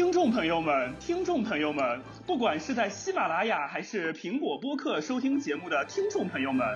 [0.00, 6.66] 听众朋友们，听众朋友们，不管是在喜马拉雅还是苹果播客收听节目的听众朋友们，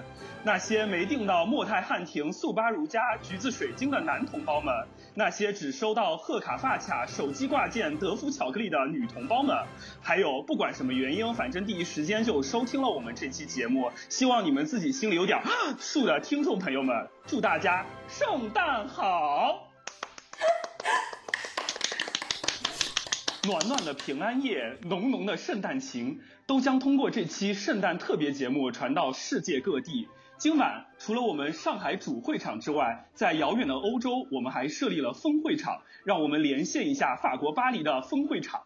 [0.44, 4.74] 那些没订到莫泰汉庭速八如家橘子水晶的男同胞们，
[5.14, 9.56] 那些只收到贺卡发卡手机挂件德芙巧克力的女同胞们，
[10.02, 15.40] 还有不管什么原因，反正第一时间就收听了我们这期节目，希望你们自己心里有点
[15.78, 19.63] 数的 听众朋友们，祝大家圣诞好！
[23.46, 30.08] 暖暖的平安夜，浓浓的圣诞情，都将通过这期圣诞特别节目传到世界各地。
[30.38, 35.82] 今晚除了我们上海主会场之外，在遥远的欧洲，我们还设立了分会场。
[36.04, 38.64] 让我们连线一下法国巴黎的分会场。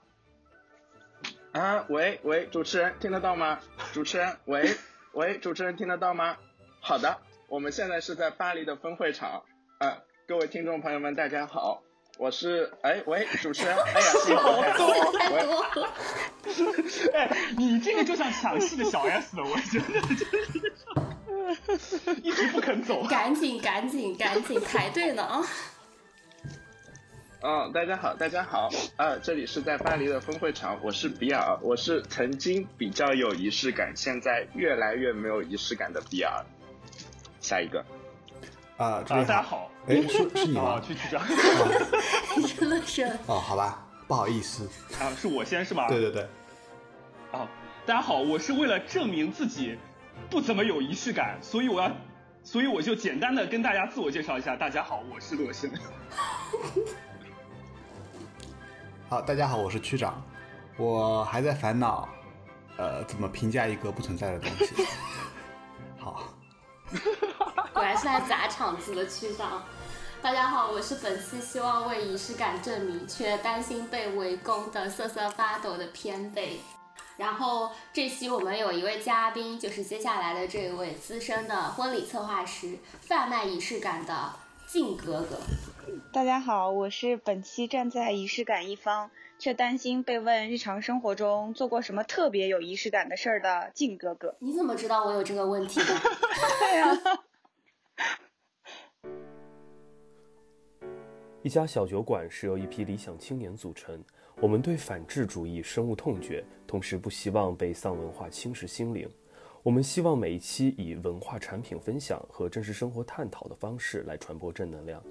[1.53, 3.59] 啊，喂喂，主持人听得到吗？
[3.93, 4.71] 主持人，喂
[5.13, 6.37] 喂，主持人听得到吗？
[6.81, 9.43] 好的，我们现在是在巴黎的分会场。
[9.79, 11.83] 啊，各位听众朋友们，大家好。
[12.19, 15.87] 我是哎喂，主持人， 哎呀，戏好多，
[17.15, 19.79] 哎，你这个就像抢戏的小 S 了，我觉
[22.05, 25.41] 得，一直不肯走，赶紧赶紧赶紧排队呢啊！
[27.41, 36.45] 嗯，大家好，大家好，啊，这里是在巴黎的分会场，我是比尔，我是曾经比较有仪式感，现在越来越没有仪式感的比尔。
[37.41, 37.85] 下一个。
[38.79, 40.81] 啊，大家好，哎，是是你吗？
[40.81, 41.19] 去去这，
[42.57, 45.89] 真的是哦，好吧，不好意思啊，是我先是吗？
[45.89, 46.23] 对对对，
[47.33, 47.49] 啊，
[47.85, 49.77] 大家好，我是为了证明自己
[50.31, 51.91] 不怎么有仪式感，所以我要，
[52.45, 55.69] 所以我就简单的跟大家自我介绍一下，大家好，我是乐生。
[59.11, 60.23] 好，大家好，我是区长，
[60.77, 62.09] 我还在烦恼，
[62.77, 64.87] 呃，怎么评价一个不存在的东西。
[65.99, 66.23] 好。
[67.75, 69.63] 果然是来砸场子的区长。
[70.23, 76.61] 大家好，我是本期希望为仪式感证明却担心被围攻的瑟瑟发抖的偏北。
[77.17, 84.33] 然后这期我们有一位嘉宾，就是接下来的这位资深的婚礼策划师，贩卖仪式感的
[84.67, 85.39] 靖哥哥。
[86.13, 94.35] 大家好，我是本期站在仪式感一方，却担心被问日常生活中做过什么特别有仪式感的事儿的静哥哥。
[94.41, 95.87] 你怎么知道我有这个问题的？
[96.59, 96.89] 对呀。
[101.43, 104.03] 一家小酒馆是由一批理想青年组成。
[104.41, 109.09] 我们对反智主义深恶痛绝，同时不希望被丧文化侵蚀心灵。
[109.63, 115.03] 我们希望每一期以文化产品分享和真实生活探讨的方式来传播正能量。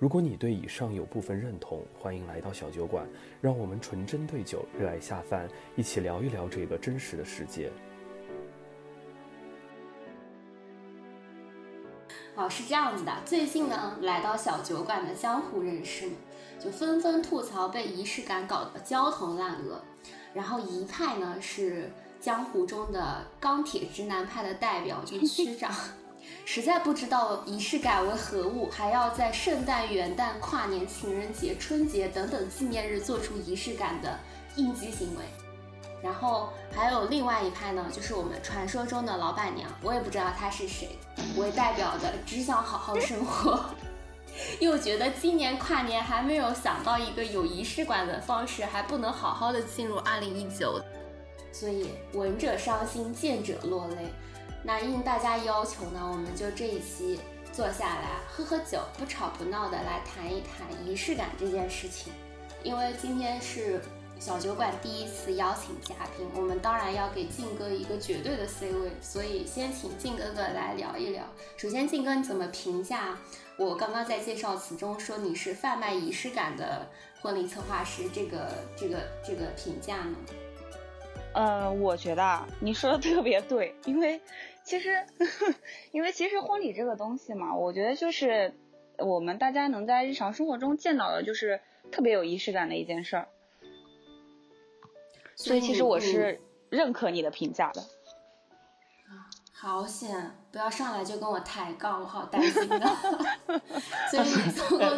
[0.00, 3.06] 如果你对以上有部分认同，欢迎来到小酒馆，
[3.40, 7.70] 让我们纯真对酒，热爱下饭，一起聊一聊这个真实的世界。
[12.34, 16.16] 哦，是这样子的，最近呢，来到小酒馆的江湖人士们
[16.58, 19.80] 就纷纷吐槽被仪式感搞得焦头烂额。
[20.34, 21.88] 然后一派呢是
[22.18, 25.72] 江湖中的钢铁直男派的代表，就是区长，
[26.44, 34.18] 实在不知道仪式感为何物，还要在圣诞、元旦、跨年、情人节、春节等等纪念日做出仪式感的
[34.56, 35.24] 应激行为。
[36.02, 40.98] 然后还有另外一派呢，就是我们传说中的老板娘，我也不知道她是谁，
[41.36, 43.64] 为代表的只想好好生活，
[44.60, 50.78] 又觉得今年跨年还没有想到一个有仪式感的方式，还不能好好的进入二零一九，
[51.50, 54.12] 所以闻者伤心，见者落泪。
[54.64, 57.20] 那应大家要求呢，我们就这一期
[57.52, 62.12] 坐下来喝喝酒，不吵不闹的来谈一谈仪式感这件事情，
[62.62, 63.80] 因为今天是。
[64.20, 71.24] 小酒馆第一次邀请嘉宾，我们当然要给静哥一个绝对的 C 位，所以先请静哥哥来聊一聊。
[71.56, 73.18] 首先，静哥你怎么评价
[73.58, 76.88] 我刚刚在介绍词中说你是贩卖仪式感的
[77.20, 80.16] 婚礼策划师这个这个这个评价呢？
[81.34, 84.18] 呃，我觉得你说的特别对，因为
[84.64, 85.06] 其实
[85.92, 88.54] 因为其实婚礼这个东西嘛，我觉得就是
[88.98, 91.60] 我们大家能在日常生活中见到的，就是
[91.92, 93.28] 特别有仪式感的一件事儿。
[95.36, 96.40] 所以其实我是
[96.70, 97.82] 认可你的评价的。
[97.82, 100.30] 啊，好险！
[100.50, 102.80] 不要上来就跟我抬杠，我好担心的。
[104.12, 104.38] 但是，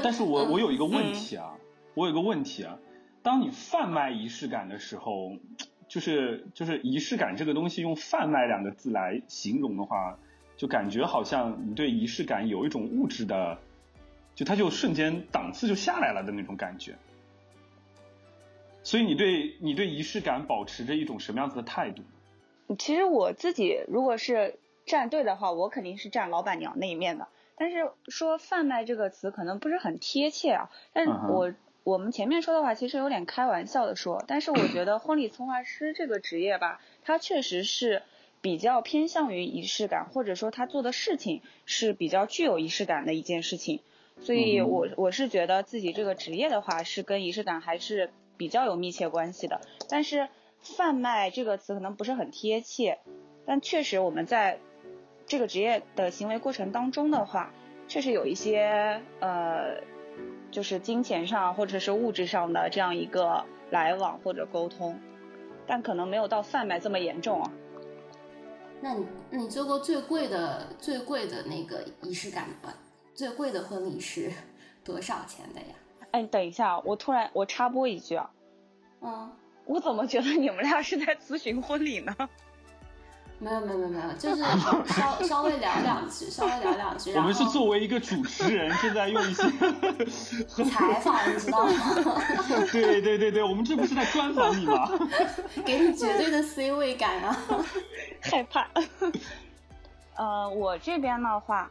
[0.05, 1.57] 但是我我有一个问题啊，
[1.95, 2.79] 我有个问题啊，
[3.23, 5.33] 当你贩卖仪式感的时候，
[5.89, 10.19] 就是就是仪式感这个东西用贩卖两个字来形容的话，
[10.57, 13.59] 就感觉好像你对仪式感有一种物质的，
[14.35, 16.97] 就它就瞬间档次就下来了的那种感觉。
[18.83, 22.03] 所以你对你对仪式感保持着一种什么样子的态度？
[22.79, 27.29] 其实我自己如果是站队的话，我肯定是站老板娘那一面的。
[27.57, 30.71] 但是说贩卖这个词可能不是很贴切啊。
[30.93, 31.53] 但是我
[31.87, 38.03] 我们前面说的话其实有点开玩笑的说，但是我觉得婚礼策划师这个职业吧，它确实是
[38.41, 43.83] 比较偏向于仪式感，或者说他做的事情是比较具有仪式感的一件事情。
[44.21, 49.61] 所以我我是觉得自己这个职业的话，是跟仪式感还是比较有密切关系的。
[49.89, 50.29] 但是
[50.61, 52.99] 贩卖这个词可能不是很贴切，
[53.47, 54.59] 但确实我们在
[55.29, 57.55] 这个职业的行为过程当中的话，
[57.87, 59.83] 确实有一些呃，
[60.51, 64.99] 就是金钱上或者是物质上的这样一个来往或者沟通，
[65.67, 67.51] 但可能没有到贩卖这么严重啊。
[68.81, 72.73] 那你你做过最贵的最贵的那个仪式感吗？
[73.15, 74.31] 最贵的婚礼是
[74.85, 75.67] 多少钱的呀？
[76.13, 78.31] 哎，等一下，我突然我插播一句啊，
[79.01, 79.33] 嗯，
[79.65, 82.15] 我怎么觉得你们俩是在咨询婚礼呢？
[83.39, 84.43] 没有没有没有没有，就是
[84.95, 87.13] 稍稍微聊两句，稍微聊两句。
[87.15, 89.43] 我们是作为一个主持人，正在用一些
[90.65, 91.73] 采访，你知道吗？
[92.73, 94.89] 对对对对，我们这不是在专访你吗？
[95.65, 97.37] 给你绝对的 C 位感啊！
[98.23, 98.69] 害怕。
[100.17, 101.71] 呃，我这边的话。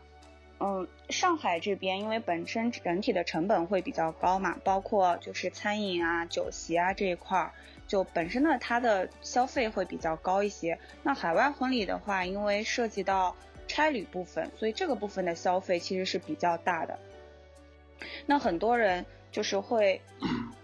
[0.58, 7.52] 嗯，上海这边因为本身整体的成本会比较高嘛，包括就是餐饮啊、酒席啊这一块儿，
[7.88, 10.78] 就本身呢它的消费会比较高一些。
[11.04, 13.36] 那海外婚礼的话，因为涉及到
[13.68, 17.00] 差旅部分，所以这个部分的消费其实是比较大的。
[18.26, 19.06] 那很多人。
[19.32, 20.00] 就是会，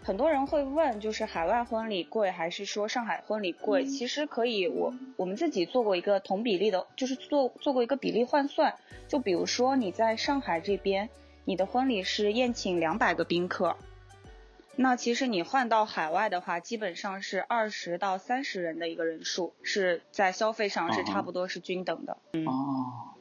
[0.02, 3.84] 很多人会问，就是海外婚礼贵还是说上海婚礼贵？
[3.84, 8.76] 其实可以，我我们自己做过一个同比例的，就是做做过一个比例换算。
[9.10, 11.10] 就比如说你在上海这边，
[11.44, 13.76] 你的婚礼是宴请两百个宾客，
[14.82, 22.18] 那其实你换到海外的话，基本上是二十到三十人的一个人数，是在消费上是差不多是均等的。
[22.34, 22.48] 嗯。
[22.48, 23.14] 哦，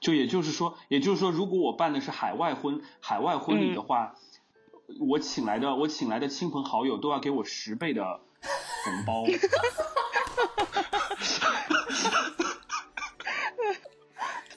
[0.00, 4.14] 就也就是说，也就是说，如果我办的是海外婚海外婚礼的话。
[5.00, 8.20] 我请来的我请来的亲朋好友都要给我十倍的
[8.84, 9.26] 红包。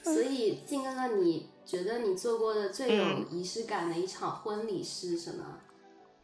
[0.02, 5.60] 所以静哥哥，你觉得你做过的最有仪式感的一场婚礼是什么？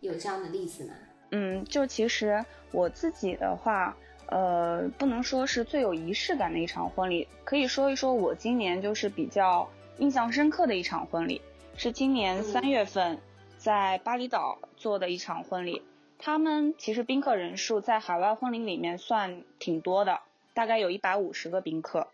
[0.01, 0.95] 有这样的例子吗？
[1.31, 3.97] 嗯，就其实我自己的话，
[4.27, 9.69] 呃，不能说是最有仪式感的一场婚礼，可以说一说我今年就是比较
[9.99, 11.41] 印象深刻的一场婚礼，
[11.77, 13.19] 是今年三月份。
[13.59, 15.83] 在巴厘岛做的一场婚礼，
[16.17, 20.21] 他们其实宾客人数在海外婚礼里面算挺多的，
[20.55, 22.07] 大概有一百五十个宾客。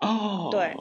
[0.00, 0.74] 哦，对，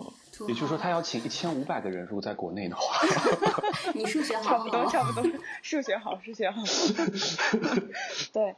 [0.48, 3.08] 也就是说他要请一千五百个人，如果在国内的话。
[3.94, 6.62] 你数学好，差不多，差不多，数学好，数学好。
[8.34, 8.56] 对，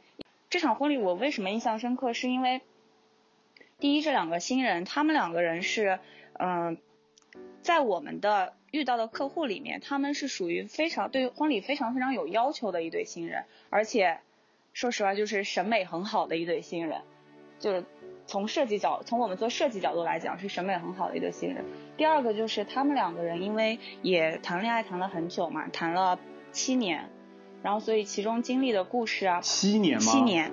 [0.50, 2.12] 这场婚礼我为什么印象深刻？
[2.12, 2.60] 是因为
[3.78, 5.98] 第一，这两个新人，他们两个人是，
[6.34, 6.78] 嗯，
[7.62, 8.54] 在我们的。
[8.70, 14.18] 遇到的客户里面，他们是属于非常对婚礼非常非常有要求的一对新人，而且
[14.74, 17.00] 说实话就是审美很好的一对新人，
[17.58, 17.86] 就是
[18.28, 21.64] 从设计角从我们做设计角度来讲是审美很好的一对新人。
[21.96, 26.16] 第二个就是他们两个人因为也谈恋爱谈了很久嘛，谈了
[26.52, 27.10] 七年，
[27.62, 30.12] 然后所以其中经历的故事啊，七年吗？
[30.12, 30.52] 七年，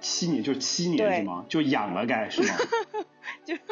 [0.00, 1.44] 七年就七年是吗？
[1.48, 2.54] 就养了该是吗？
[3.44, 3.56] 就。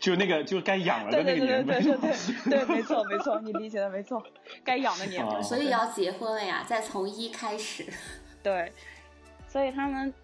[0.00, 1.82] 就那个，就该养了的那个年份。
[1.82, 4.22] 对对对对对，对，没错没错，你理解的没错，
[4.62, 5.42] 该养的年份。
[5.42, 7.84] 所以要结婚了呀，再从一开始。
[8.40, 8.72] 对，
[9.48, 10.14] 所以他们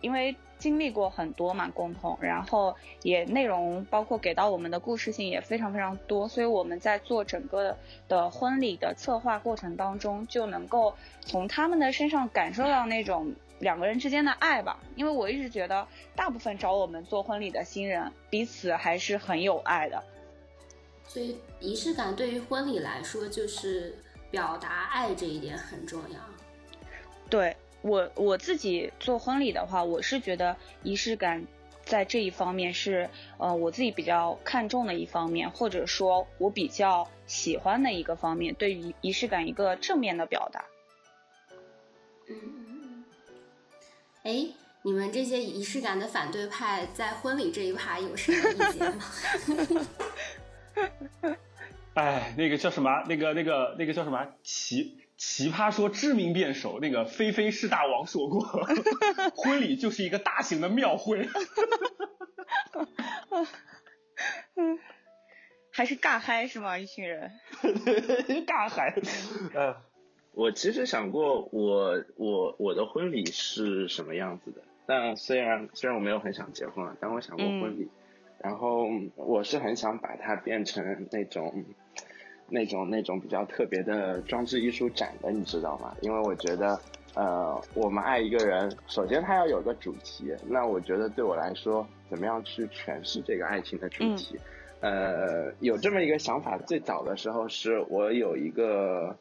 [0.00, 7.76] 因为经历过很多嘛，共同，然后也内容包括给到我们的故事性也非常非常多，所以我们在做整个
[8.08, 13.34] 的婚礼的策划过程当中，就能够从他们的身上感受到那种。
[13.58, 20.04] 两个人之间的爱吧，因为我一直觉得，大部分找我们做婚礼的新人，彼此还是很有爱的。
[21.08, 23.96] 所以仪式感对于婚礼来说，就是
[24.30, 26.20] 表达爱这一点很重要。
[27.30, 31.46] 对我我自己做婚礼的话，我是觉得仪式感
[31.84, 40.64] 在这一方面是呃我自己比较看重的一方面，或者说我比较喜欢的一个方面，对于仪式感一个正面的表达。
[42.28, 43.04] 嗯。
[44.24, 44.48] 哎，
[44.82, 49.04] 你们这些仪式感的反对派在婚礼这一趴有什么意见吗？
[51.94, 52.90] 哎，那个叫什么？
[53.08, 54.26] 那个、那个、那个叫什么？
[54.42, 58.40] 奇奇葩说知名辩手那个菲菲是大王说过，
[59.36, 61.28] 婚礼就是一个大型的庙会。
[64.56, 64.78] 嗯，
[65.72, 66.78] 还是尬嗨是吗？
[66.78, 67.30] 一群人
[68.46, 68.94] 尬嗨，
[69.54, 69.74] 嗯。
[70.32, 74.60] 我其实想过，我我我的婚礼是什么样子的。
[74.84, 77.88] 但虽然虽然我没有很想结婚，但我想过婚礼。
[78.38, 81.64] 然后我是很想把它变成那种，
[82.48, 85.94] 那种那种比较特别的装置艺术展的，你知道吗？
[86.00, 86.78] 因为我觉得，
[87.14, 90.32] 呃，我们爱一个人，首先他要有个主题。
[90.46, 94.38] 那我觉得对我来说，怎么样去诠释这个爱情的主题？
[94.80, 99.16] 呃，有这么一个想法，最早的时候是我有一个，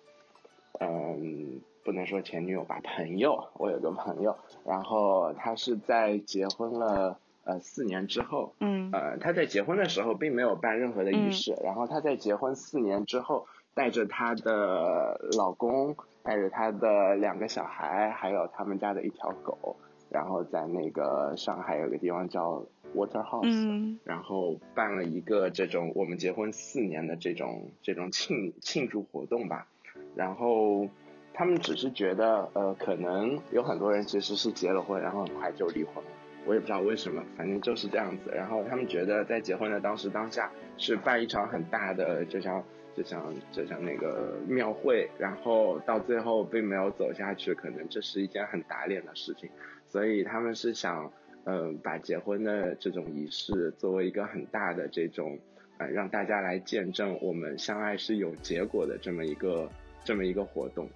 [0.80, 8.92] 嗯，不能说前女友吧，朋友，我有个朋友，然后他是在结婚了呃四年之后，嗯。
[8.92, 19.78] 呃，他在结婚的时候并没有办任何的仪式，然后他在结婚四年之后，带着她的老公，带着他的两个小孩，还有他们家的一条狗，
[20.10, 22.64] 然后在那个上海有个地方叫
[22.96, 24.00] Waterhouse，、嗯。
[24.04, 29.68] 然后办了一个这种我们结婚四年的这种这种庆庆祝活动吧，
[30.16, 30.88] 然后
[31.34, 36.10] 他们只是觉得呃，可能有很多人其实是结了婚，然后很快就离婚了。
[36.46, 38.32] 我也不知道为什么，反正就是这样子。
[38.34, 42.64] 然后他们觉得在结婚的当时当下是办一场很大的，就像
[42.96, 49.50] 就像就像那个庙会，然后到最后并没有走下去，可能这是一件很打脸的事情。
[49.88, 51.12] 所以他们是想，
[51.46, 55.40] 呃，把结婚的这种仪式作为一个很大的这种，
[55.78, 59.70] 呃，让大家来见证我们相爱是有结果的这么一个
[60.04, 60.90] 这么一个活动。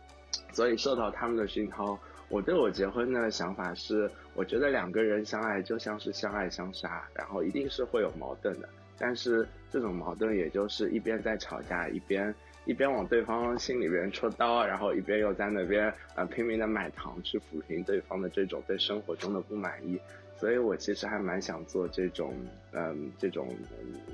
[0.52, 1.98] 所以受到他们的熏陶，
[2.30, 8.70] 我对我结婚的想法是，我觉得两个人相爱就像是相爱相杀，然后一定是会有矛盾的，
[9.00, 12.34] 但是这种矛盾也就是一边在吵架，一边
[12.66, 20.00] 一边往对方心里边戳刀，然后一边又在那边呃拼命的买糖去抚平对方的这种对生活中的不满意。
[20.38, 22.34] 所以我其实还蛮想做这种，
[22.72, 23.50] 嗯，这种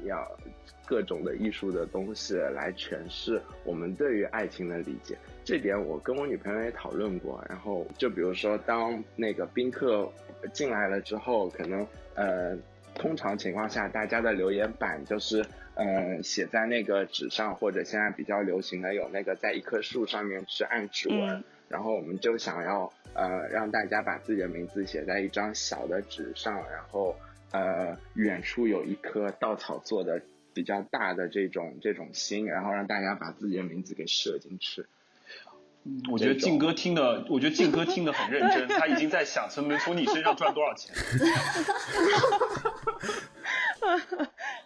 [0.05, 0.25] 要
[0.85, 5.17] 各种的艺术的东西来诠释我们对于爱情的理解。
[5.45, 7.41] 这点我跟我女朋友也讨论过。
[7.47, 10.11] 然后就比如说，当那个宾客
[10.51, 12.57] 进来了之后，可能呃，
[12.95, 21.29] 通常情况下大家的留言板就是呃写在那个纸上，或者现在比较流行的有那个在一棵树上面去按指纹。
[21.29, 27.15] 嗯然后我们就想要呃让大家把自己的名字写在一张小的纸上，然后
[27.51, 30.21] 呃远处有一棵稻草做的
[30.53, 34.85] 比较大的这种这种心，然后让大家把自己的名字给射进去。
[36.11, 40.95] 我觉得静哥听的，我觉得静哥听的很认真， 他已经在想从能从你身上赚多少钱。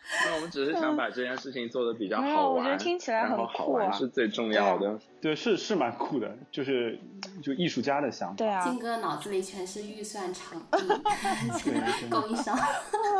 [0.25, 4.99] 那我们只是想把这件事情做的比较好玩，我觉得听起来很然后好玩是最重要的。
[5.21, 6.97] 对，是是蛮酷的，就是
[7.43, 8.35] 就艺术家的想法。
[8.35, 10.79] 对啊，金哥脑子里全是预算、场地、
[11.63, 12.57] 对供应商。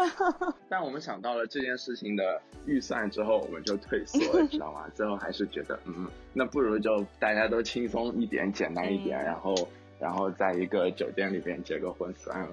[0.68, 4.86] 但我们想到了这件事情的预算之后，我们就退缩了，知道吗？
[4.96, 9.56] 最后还是觉得，嗯，那不如就大家都轻松一点，简单一点，嗯然后
[10.00, 12.48] 然后在一个酒店里边结个婚算了。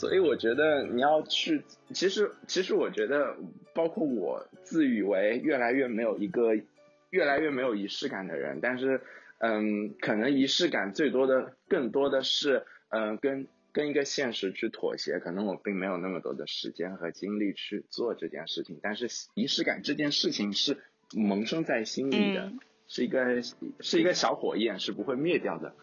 [0.00, 3.36] 所以我觉得你要去，其实其实我觉得，
[3.74, 6.54] 包括我自以为越来越没有一个
[7.10, 9.02] 越来越没有仪式感的人，但是
[9.40, 20.78] 嗯，可能仪式感最多的更多的是嗯跟跟一个现实去妥协，可能我并没有那么多的时间和精力去做这件事情，但是仪式感这件事情是
[21.12, 23.42] 萌生在心里的，嗯是一个
[23.80, 25.74] 是一个小火焰，是不会灭掉的。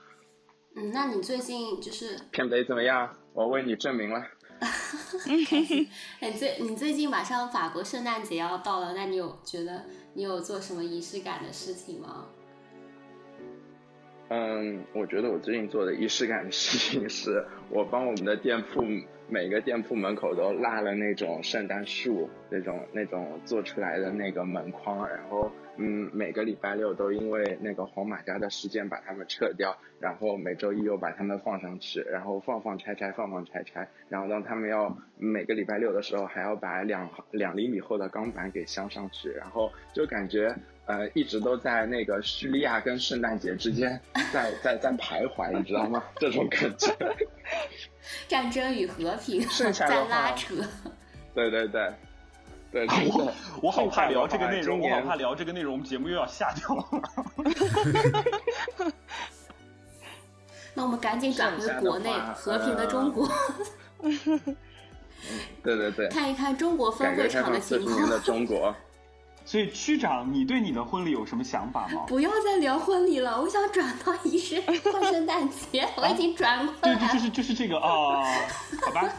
[0.76, 3.16] 嗯，那你最近就是，片尾怎么样？
[3.38, 4.26] 我为你证明了。
[6.20, 12.26] 哎，最你最近马上法国圣诞节要到了，那你有觉得你有做什么仪式感的事情吗？
[14.30, 18.82] 嗯，我觉得我最近做的仪式感的事情是，我帮我们的店铺
[19.30, 40.56] 每个店铺门口都拉了那种圣诞树，那种那种做出来的那个门框，然后嗯，每个礼拜六都因为那个黄马甲的事件把它们撤掉，然后每周一又把它们放上去，然后放放拆拆放放拆拆，然后当他们要每个礼拜六的时候还要把两两厘米厚的钢板给镶上去，然后就感觉
[40.88, 44.00] 呃一直都在那个叙利亚跟圣诞节之间
[44.34, 46.04] 在在在徘徊，你知道吗？
[46.18, 46.92] 这种感觉。
[48.28, 50.56] 战争与和平剩下在拉扯。
[51.36, 51.94] 对对对，
[52.72, 53.34] 对对 对。
[53.62, 56.86] 我好怕聊这个内容，我好怕聊这个内容，我们节目又要下掉了。
[60.74, 63.28] 那我们赶紧转回国内和平的中国，
[65.64, 68.24] 对对对，看一看中国分会场的情放四十年的况。
[68.24, 68.76] 中国。
[69.48, 72.04] 所以区长，你对你的婚礼有什么想法吗？
[72.06, 77.14] 不要再聊婚礼了，我想转到仪式过圣诞节，我已经转过对，来了。
[77.14, 78.26] 就是就是这个啊、
[78.82, 79.10] 好吧，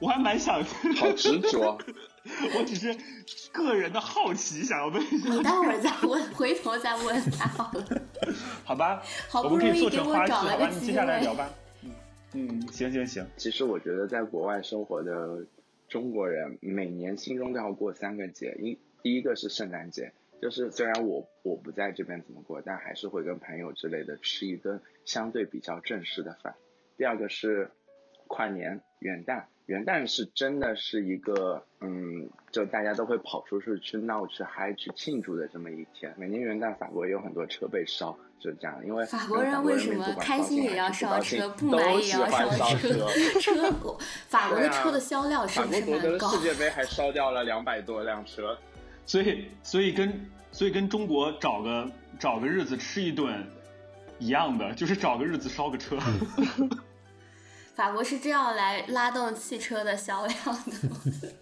[0.00, 0.60] 我还蛮想，
[0.96, 1.78] 好执着，
[2.58, 2.92] 我只是
[3.52, 7.84] 个人的好奇，想要问一下，你待会儿再问，回头再问他好了。
[8.66, 9.00] 好吧？
[9.28, 10.50] 好不我们可以容易给我做成花絮，好吧？
[10.50, 11.48] 找了个机你接下来聊吧。
[11.84, 11.90] 嗯
[12.32, 15.44] 嗯，行行行，其实我觉得在国外生活的
[15.88, 26.54] 中国人，每年心中都要过三个节，一第一个是圣诞节，就是虽然我我不在这边怎么过，但还是会跟朋友之类的吃一顿相对比较正式的饭。
[26.96, 27.70] 第二个是
[28.26, 36.14] 跨年元旦，元旦是真的是一个嗯，就大家都会跑出去去闹去嗨去庆祝的这么一天。
[36.18, 42.88] 每年元旦法国也有很多车被烧，就这样，因为法国人为什么开心也要烧车，不满也要烧车？
[43.40, 43.72] 车，
[44.28, 46.28] 法国的车的销量是不是蛮高？
[46.28, 48.56] 世界杯还 烧掉了两百多辆车。
[49.06, 53.44] 所以，所以跟所以跟中国找个找个日子吃一顿
[54.18, 55.98] 一样的，就是找个日子烧个车。
[57.74, 61.32] 法国是这样来拉动汽车的销量的。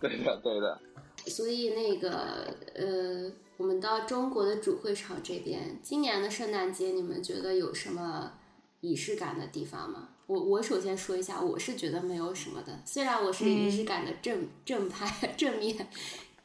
[0.00, 0.80] 对的，对的。
[1.26, 8.32] 所以那个呃，我们到中国的主会场这边，今年的圣诞节你们觉得有什么
[8.80, 10.08] 仪式感的地方吗？
[10.26, 12.80] 我我首先说一下，我是觉得没有什么的。
[12.86, 15.86] 虽然我是仪式感的正正派正面。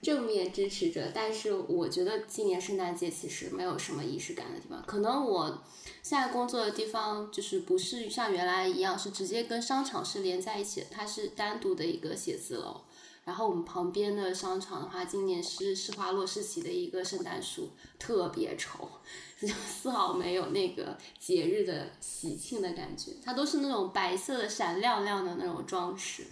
[0.06, 4.84] 正面支持者，但是我觉得今年圣诞节其实没有什么仪式感的地方。
[4.86, 5.64] 可能我
[6.04, 12.82] 现在工作的地方就是不是像原来一样是直接跟商场是连在一起的，它是单独的一个写字楼。
[13.24, 18.88] 然后我们旁边的商场的话，今年是施华洛世奇的一个圣诞树，特别丑，
[19.42, 23.14] 就丝毫没有那个节日的喜庆的感觉。
[23.24, 26.28] 它都是那种白色的闪亮亮的那种装饰。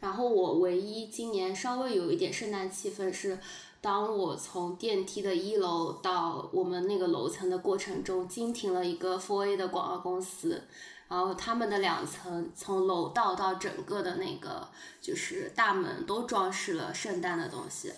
[0.00, 3.38] 然后我唯一今年稍微有一点圣诞气氛是，
[3.80, 10.62] 当我从电梯的一楼到我们那个楼层的过程中，经停了一个 Four A 的广告公司，
[11.08, 14.68] 然后他们的两层从楼道到整个的那个
[15.00, 17.92] 就是大门都装饰了圣诞的东西。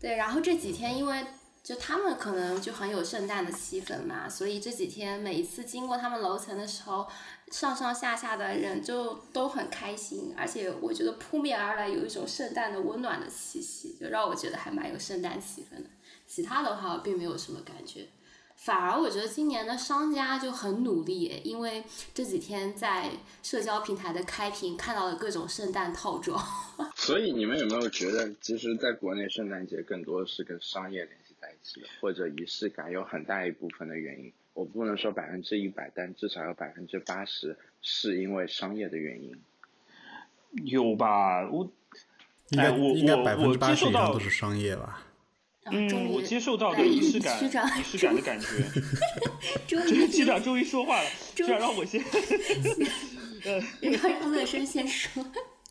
[0.00, 1.24] 对，然后这几天因为
[1.68, 7.06] 就他们可能就很有圣诞的气氛嘛，所以这几天每一次经过他们楼层的时候。
[7.50, 15.88] 上上下下的人就都很开心，而且我觉得扑面而来有一种圣诞的温暖的气息，就让我觉得还蛮有圣诞气氛的。
[16.26, 18.06] 其他的话并没有什么感觉，
[18.54, 26.38] 反而我觉得今年的商家就很努力，因为这几天在社交平台的开屏看到了各种圣诞套装。
[26.96, 31.16] 所以你们有没有觉得，其实在国内圣诞节更多的是跟商业联
[32.00, 34.32] 或者仪式感有很大一部分的原因？
[34.54, 39.40] 我不能说百分之一百，但至少有百分之八十是因为商业的原因。
[40.64, 41.48] 有吧？
[41.48, 41.70] 我
[42.48, 45.04] 应该我应该百分之八十以上都是商业吧？
[45.70, 47.38] 嗯，我接受到的仪式感，
[47.78, 48.46] 仪式感的感觉。
[49.68, 52.02] 终于，局长终于说话了，局长让我先。
[53.44, 55.24] 呃，让乐生先说。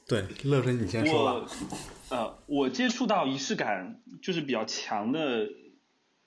[0.08, 1.52] 对，乐生你先说吧。
[2.10, 5.50] 呃，我接触到仪式感就是比较强的。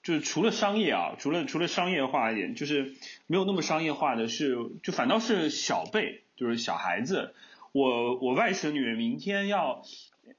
[0.03, 2.93] 就是除了商业啊，除了除了商业化一点，就是
[3.27, 7.33] 没有那么商业化的是，就反倒是小辈，就是小孩子。
[7.71, 9.83] 我我外甥女明天要，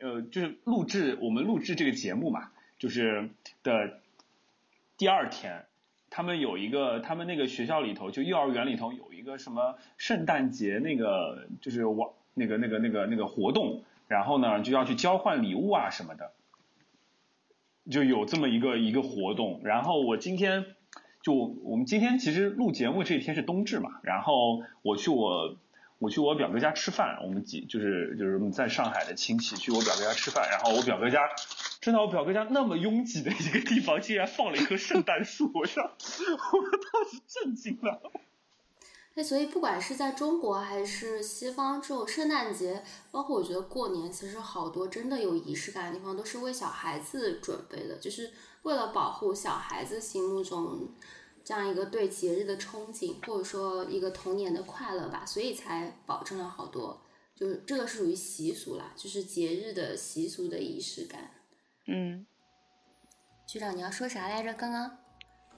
[0.01, 3.31] 呃，就是录制我们录制这个节目嘛，就是
[3.63, 4.01] 的
[4.99, 5.65] 第二天，
[6.11, 16.33] 他们有一个，他们那个学校里头，就幼儿园里头有一个什么圣诞节那个，就是网那个那个那个那个活动，然后呢就要去交换礼物啊什么的。
[17.91, 20.65] 就有这么一个一个活动，然后我今天
[21.23, 25.57] 就我们今天其实录节目这一天是冬至嘛，然后我去我
[25.99, 31.21] 我去我表哥家吃饭，我们几就是就是我们在上海的亲戚去我表哥家吃饭，然后我表哥家
[31.81, 38.01] 真的我表哥家那么拥挤的一个地方，竟然放了一棵圣诞树，我上 我当时震惊了。
[39.15, 50.89] 那所以，不管是在中国还是西方，这种圣诞节，包括我觉得过年，其实好多真的有仪式感的地方，都是为小孩子准备的，就是为了保护小孩子心目中
[51.45, 57.03] 这样一个对节日的憧憬，或者说一个童年的快乐吧，所以才保证了好多，
[57.37, 61.31] 就是这个是属于习俗啦，就是节日的习俗的仪式感。
[61.87, 62.25] 嗯，
[63.47, 64.55] 局长，你要说啥来着？
[64.55, 64.91] 刚刚？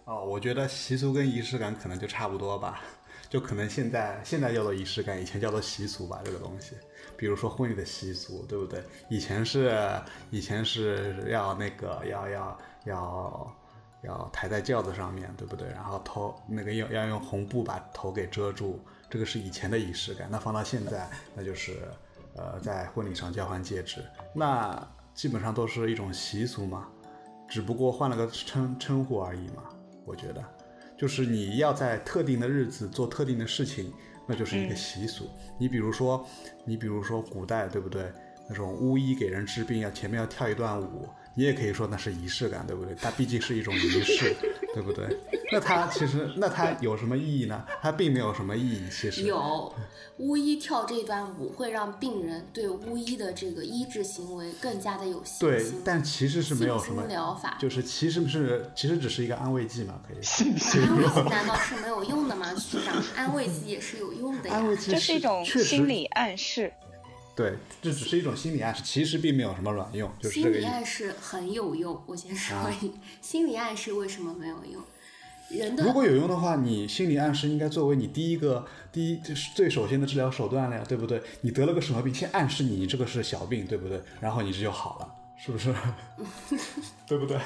[0.07, 2.83] 哦，我觉得习俗跟仪式感可能就差不多吧。
[3.29, 6.75] 就可能现在现在叫做仪式感，以前叫做习俗吧，这个东西。
[7.17, 8.83] 比如说婚礼的习俗，对不对？
[9.09, 9.73] 以前是
[10.31, 13.57] 以前是要那个要要要
[14.03, 15.69] 要抬在轿子上面，对不对？
[15.69, 20.29] 然后头那个要要用红布把头给遮住，这个是以前的仪式感。
[20.31, 21.89] 那放到现在，那就是
[22.37, 24.77] 呃在婚礼上交换戒指，那
[25.15, 26.89] 基本上都是一种习俗嘛，
[27.49, 29.65] 只不过换了个称称呼而已嘛，
[30.05, 30.45] 我觉得。
[31.05, 33.93] 就是你要在特定的日子做特定的事情，
[34.27, 35.29] 那就是一个习俗。
[35.59, 36.27] 你比如说，
[36.65, 38.11] 你比如说古代，对不对？
[38.49, 42.95] 那种巫医给人治病，要前面要跳一段舞，你也可以说那是仪式感，对不对？
[43.01, 44.35] 它毕竟是一种仪式，
[44.73, 45.07] 对不对？
[45.53, 47.65] 那它其实那它有什么意义呢？
[47.83, 49.73] 它并没有什么意义，其实有
[50.19, 60.17] 巫医跳这段舞会让病人对巫医的这个医治行为更加的有信心对心。，但其实是没有什么疗法就是其实是其实只是一个安慰剂嘛，可以。
[60.81, 62.55] 安慰剂难道是没有用的吗？
[62.55, 64.57] 局长，安慰剂也是有用的呀。
[64.57, 66.73] 安慰剂这是一种心理暗示。
[67.37, 70.61] 对，这只是一种心理暗示，其实并没有什么卵用，就是这心个意思。
[70.61, 74.83] 理暗示很有用，我先说啊一，心理暗示为什么没有用？
[75.51, 81.23] 人的如果有用的话，你心理暗示应该作为你第一个、第一就是最首先的治疗手段了呀，对不对？
[81.43, 84.01] 你得了个什么病，先暗示你你这个是小病，对不对？
[84.21, 85.75] 然后你这就好了，是不是？
[87.07, 87.39] 对不对？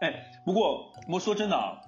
[0.00, 1.80] 哎，不过我说真的啊，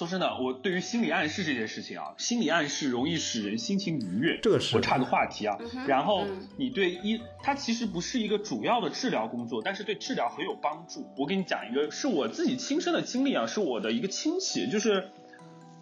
[0.00, 4.38] 说真的，我对于心理暗示这件事情啊，心理暗示容易使人心情愉悦。
[4.42, 11.06] 这个是我插个话题啊，嗯然后嗯你对医，它其实不是一个主要的治疗工作，但是对治疗很有帮助。
[11.18, 15.10] 我给你讲一个是我自己亲身的经历啊，是我的一个亲戚，就是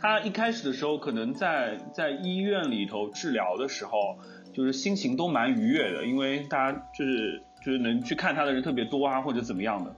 [0.01, 4.19] 他一开始的时候可能在在医院里头治疗的时候，
[4.53, 9.95] 就是心情都蛮愉悦的，因为大家就是就是能去看他的人特别多啊，或者怎么样的。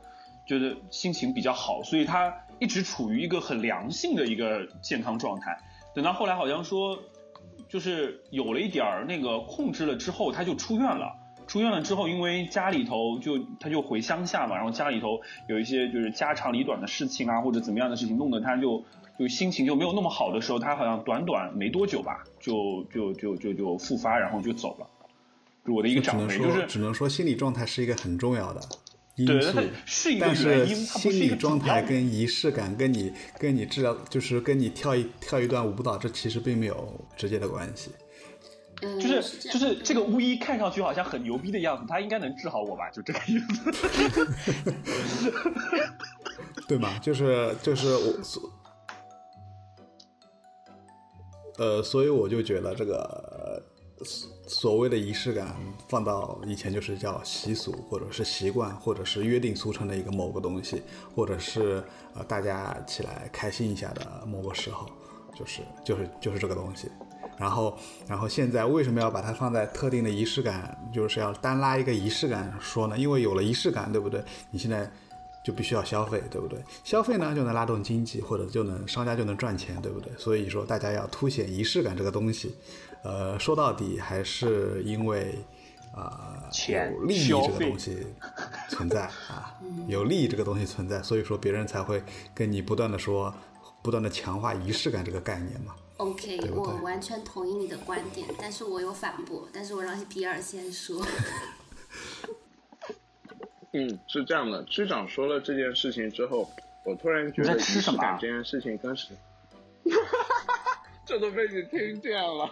[0.46, 5.58] 就是心情比较好，所以他一直处于一个很良性的一个健康状态。
[5.94, 6.96] 等到后来好像说，
[7.68, 11.16] 就是有了一点儿那个控制了之后，他就出院了。
[11.48, 18.84] 出院了之后，因为家里头就他就回乡下嘛，然后家里头有一些就是家长里短的事情啊，或者怎么样的事情，弄得他就
[19.18, 24.86] 就心情就没有那么好的时候，他好像短短没多久吧，就就就就就复发，然后就走了。
[25.66, 28.60] 就我的一个长辈，就，是只能说心理状态是一个很重要的
[29.24, 37.90] 因素对它，是一个但原是心理状态跟仪式感跟你跟你治疗，就是跟你跳一跳一段舞蹈，这其实并没有直接的关系。
[38.82, 42.88] 嗯，就是就是这个巫医看上去好像很牛逼的样子，他应该能治好我吧？
[42.90, 43.70] 就这个意思。
[46.66, 46.98] 对吗？
[47.02, 48.42] 就是就是我所，
[51.58, 53.62] 呃，所以我就觉得这个呃
[54.04, 55.54] 所所谓的仪式感，
[55.88, 60.82] 放到以前就是叫习俗，或者是习惯，或者是约定俗成的一个某个东西，
[61.14, 61.84] 或者是
[62.14, 64.86] 呃大家起来开心一下的某个时候，
[65.34, 66.88] 就是 就是就是这个东西。
[67.38, 72.98] 然后，然后现在为什么要把它放在特定的仪式感，就是要单拉一个仪式感说呢？
[72.98, 74.22] 因为有了仪式感，对不对？
[74.50, 74.90] 你现在
[75.42, 76.58] 就必须要消费，对不对？
[76.84, 80.12] 消费呢就能拉动经济，或者就能商家就能赚钱，对不对？
[80.18, 82.54] 所以说大家要凸显仪式感这个东西，
[83.02, 85.38] 呃，说到底还是因为
[85.92, 88.06] 啊、钱有利益这个东西
[88.68, 93.34] 存在啊，有利益这个东西存在，所以说别人才会跟你不断的说，
[93.82, 95.74] 不断的强化仪式感这个概念嘛。
[95.96, 101.04] OK，对对我完全同意你的观点，但是我有反驳，但是我让比尔先说。
[103.72, 106.50] 嗯，是这样的，区长说了这件事情之后，
[106.84, 109.08] 我突然觉得仪式吃什么啊感这件事情跟是，
[111.06, 112.50] 这都被你听见了。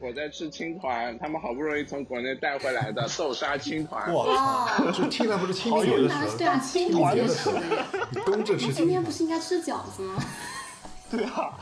[0.00, 4.12] 我在吃青团，他们好不容易从国内带回来的豆沙青团。
[4.12, 4.90] 我操！
[4.90, 7.86] 就听了不是清明节的时候，啊对啊，清明节吃的呀。
[8.10, 10.16] 你冬至吃今天不是应该吃饺子吗？
[11.08, 11.56] 对啊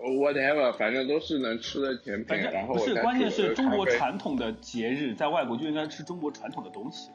[0.00, 7.10] ，whatever，反正都是能吃的甜品然后不是，关键是中国传统的节日，在外国就应该吃中国传统的东西，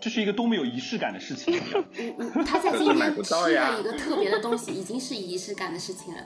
[0.00, 1.60] 这是一个多么有仪式感的事情。
[1.98, 6.20] 嗯嗯，他在今天吃到呀了一个特别的东西，已经是仪式感的事情了。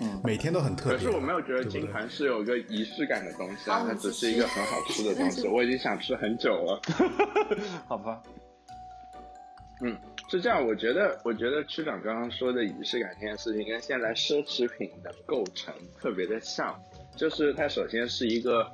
[0.00, 0.98] 嗯每天都很特别。
[0.98, 6.80] 可是我没有觉得金团是有一个仪式感的东西啊，它只是一个很好吃的东西，我已经想吃很久了。
[7.86, 8.20] 好吧，
[9.84, 9.96] 嗯，
[10.28, 16.76] 是这样，我觉得，我觉得区长刚刚说的仪式感这件事情，跟现在奢侈品的构成特别的像，
[17.16, 18.68] 就是它首先是一个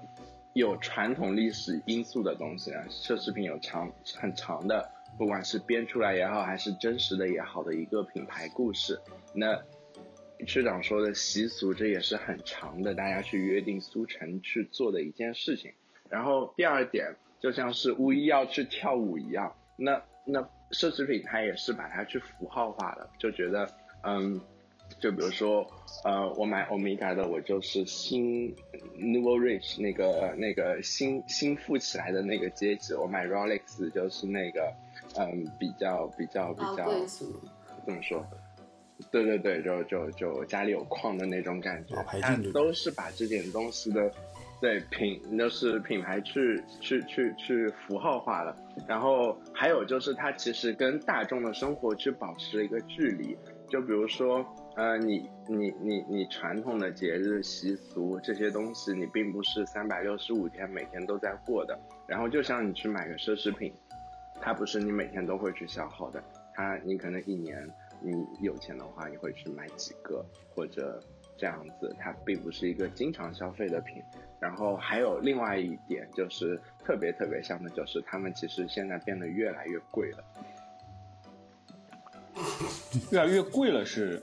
[0.59, 9.01] 有传统历史因素的东西啊，奢侈品有长很长的，不管是编出来也好，还是真实的也好的一个品牌故事。
[9.33, 9.57] 那
[10.47, 15.73] 区长说的习俗，这也是很长的，大家去约定俗成去做的一件事情。
[16.09, 20.41] 然后第二点，就像是巫医要去跳舞一样，那那
[20.73, 23.69] 奢侈品它也是把它去符号化的，就觉得
[24.03, 24.41] 嗯，
[25.01, 25.67] 就比如说
[26.05, 28.55] 呃，我买 Omega 的，我就是新
[28.97, 34.73] Nouveau Rich 那个那个新新富起来的那个阶级，我买 Rolex 就是那个
[35.17, 36.91] 嗯比较比较比较，
[37.87, 38.27] 怎么说？
[39.13, 44.11] 对对对，就就就家里有矿的那种感觉它都是把这点东西的
[44.61, 48.57] 对品就是品牌去去去去符号化了。
[48.89, 53.39] 然后还有就是它其实跟大众的生活去保持了一个距离，
[53.71, 54.45] 就比如说
[54.79, 61.77] 呃你你你你传统的节日习俗这些东西，你并不是三百六十五天每天都在过的。
[62.07, 63.75] 然后就像你去买个奢侈品，
[64.41, 66.23] 它不是你每天都会去消耗的，
[66.55, 67.69] 它你可能一年
[68.01, 71.03] 你有钱的话，你会去买几个或者
[71.37, 74.01] 这样子，它并不是一个经常消费的品。
[74.39, 80.25] 然后还有另外一点就是特别特别像的，就是它们其实现在变得越来越贵了。
[83.11, 84.23] 越来越贵了是？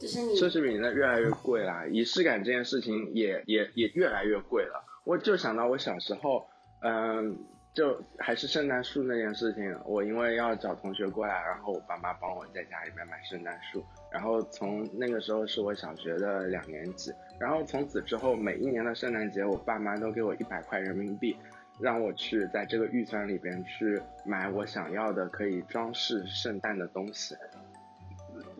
[0.00, 4.84] 奢侈品呢越来越贵啦，仪式感这件事情也也也越来越贵了。
[5.04, 6.46] 我就想到我小时候，
[6.80, 7.36] 嗯，
[7.72, 21.36] 就还是圣诞树那件事情，我因为要找同学过来，然后我爸妈帮我在家里面买圣诞树，然后从那个时候是我小学的两年级，然后从此之后每一年的圣诞节，我爸妈都给我一百块人民币，
[21.80, 27.34] 让我去在这个预算里边去买我想要的可以装饰圣诞的东西。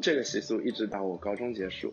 [0.00, 1.92] 这个习俗一直到我高中结束，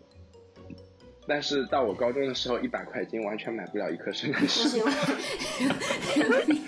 [1.26, 4.68] 但是到我高中的时候，一百块已经完全买不了一棵圣诞不树。
[4.68, 4.92] 是因为
[6.14, 6.64] 人民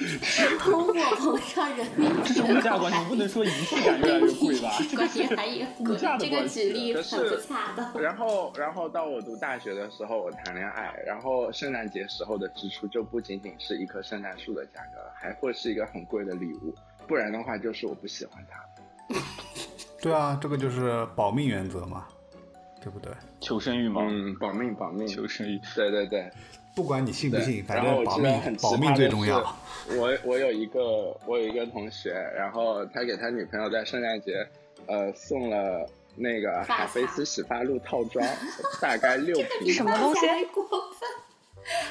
[0.59, 4.70] 通货膨胀，人民这是物价关系，不能说仪式感越来越贵吧？
[4.90, 6.48] 这个关是系还有物价的这个。
[6.48, 8.03] 举例是很不恰当。
[8.03, 16.74] 然后，然后到我读大学的时候，我谈恋爱，然后圣诞节时候的支出就不仅仅是一棵圣诞树的价格，还会是一个很贵的礼物，
[17.07, 18.59] 不然的话就是我不喜欢它。
[20.01, 22.07] 对啊，这个就是保命原则嘛，
[22.81, 23.13] 对不对？
[23.41, 24.03] 求生欲嘛？
[24.05, 25.07] 嗯，保命，保命。
[25.07, 25.61] 求生欲。
[25.75, 26.31] 对对对。
[26.77, 29.41] 不管你信不信，，反然后正保命保命最重要。
[29.97, 34.47] 我我有一个我有一个同学，然后他给他女朋友在圣诞节，
[34.87, 35.85] 呃，送了
[36.15, 38.25] 那个发 海飞丝洗发露套装，
[38.81, 39.73] 大概六瓶。
[39.73, 40.21] 什么东西
[40.55, 41.09] 过分！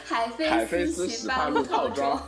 [0.05, 2.27] 海飞海飞丝洗洗发露套套装，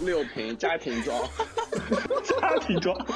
[0.00, 1.20] 六瓶家庭装，
[2.24, 2.96] 家庭装。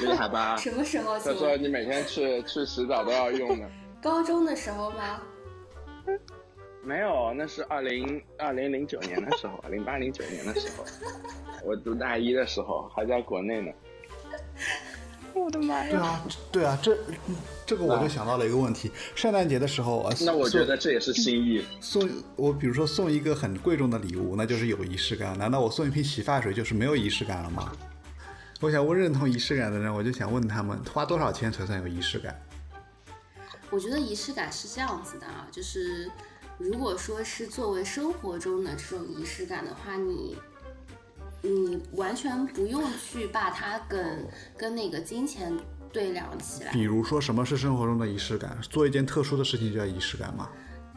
[0.00, 0.56] 厉害吧？
[0.56, 1.18] 什么时候？
[1.18, 3.68] 他说你每天去去洗澡都要用的。
[4.00, 5.20] 高中的时候吗？
[6.82, 10.84] 没有，那是二零二零零九年的时候，零八零九年的时候，
[11.64, 13.72] 我读大一的时候还在国内呢。
[15.34, 15.88] 我的妈呀！
[15.90, 16.98] 对啊，对啊，这
[17.66, 21.64] 这个我就想到了一个问题：圣诞节的时候，啊那我觉得这也是心意。
[21.80, 25.36] 送我，比如说送一个很贵重的礼物，那就是有仪式感。
[25.38, 27.72] 难道我送一瓶洗发水就是没有仪式感了吗？
[28.60, 32.36] 我想问认同仪式感的人，我就想问他们，花多少钱才算有仪式感？
[33.70, 36.10] 我觉得仪式感是这样子的啊，就是
[36.56, 40.36] 如果说是作为生活中的这种仪式感的话，你
[41.42, 45.52] 你完全不用去把它跟跟那个金钱
[45.92, 46.72] 对量起来。
[46.72, 48.58] 比如说，什么是生活中的仪式感？
[48.62, 50.48] 做一件特殊的事情就叫仪式感吗？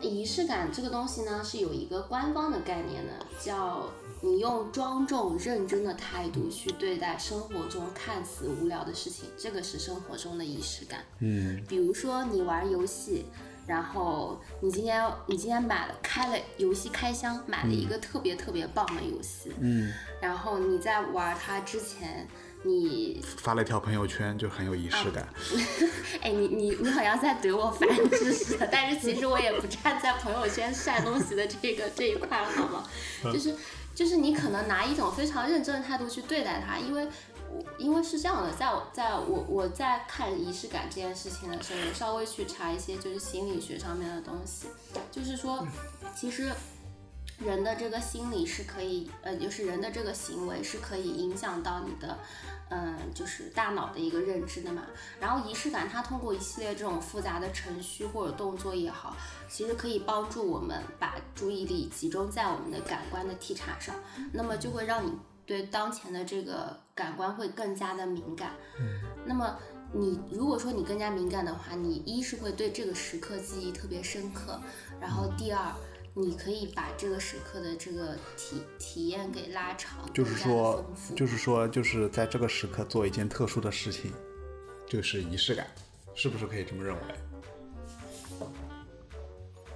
[0.02, 3.88] 仪式感这个东西呢，是有一个官方的概念的，叫
[4.20, 11.02] 你用庄重认真的态度去对待生活中看似无聊的事情，这个是生活中的仪式感。
[11.20, 13.26] 嗯，比如说你玩游戏，
[13.72, 22.28] 然后你今天你今天买了开了游戏开箱，买了一个特别特别棒的游戏，嗯，然后你在玩它之前，
[22.64, 25.26] 你发了一条朋友圈就很有仪式感。
[26.22, 32.84] 哎，你你你好像在怼我反知识的，但是其实我也不站在朋友圈晒东西的这个这一块，好吗？
[33.24, 33.56] 就是
[33.96, 37.31] 就是你可能拿一种非常认真的态度去对待它，因为我
[37.78, 44.68] 因为是这样的，在我在我我在看仪式感这件事情的时候，我稍微去查一些就是心理学上面的东西，
[45.12, 45.66] 就是说
[46.16, 46.52] 其实。
[47.44, 52.16] 人的这个心理是可以，呃，就是人的这个行为是可以影响到你的，
[52.70, 54.84] 嗯，就是大脑的一个认知的嘛。
[55.20, 59.18] 然后仪式感，它通过一系列这种复杂的程序或者动作也好，
[59.50, 63.96] 其实可以帮助我们把注意力集中在我们的感官的体察上，
[64.32, 65.12] 那么就会让你
[65.52, 68.52] 对当前的这个感官会更加的敏感。
[69.26, 69.60] 那么
[69.92, 74.58] 你如果说你更加敏感的话，你一是会对这个时刻记忆特别深刻，
[75.02, 75.74] 然后第二。
[76.14, 80.84] 你可以把这个时刻的这个体体验给拉长，就是说，
[81.16, 84.12] 就是说，就是在这个时刻做一件特殊的事情，
[84.86, 85.66] 就是仪式感，
[86.14, 87.31] 是不是可以这么认为？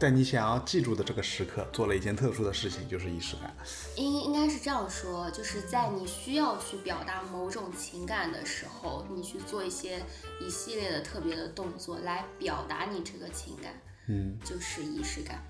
[0.05, 3.51] 在你想要记住的这个时刻，做了一件特殊的事情，就是仪式感。
[3.95, 9.99] 应应该是这样说，就是在你需要去表达某种情感的时候，你去做一些
[10.39, 13.73] 一系列的特别的动作来表达你这个情感，
[14.07, 15.43] 嗯，就是仪式感。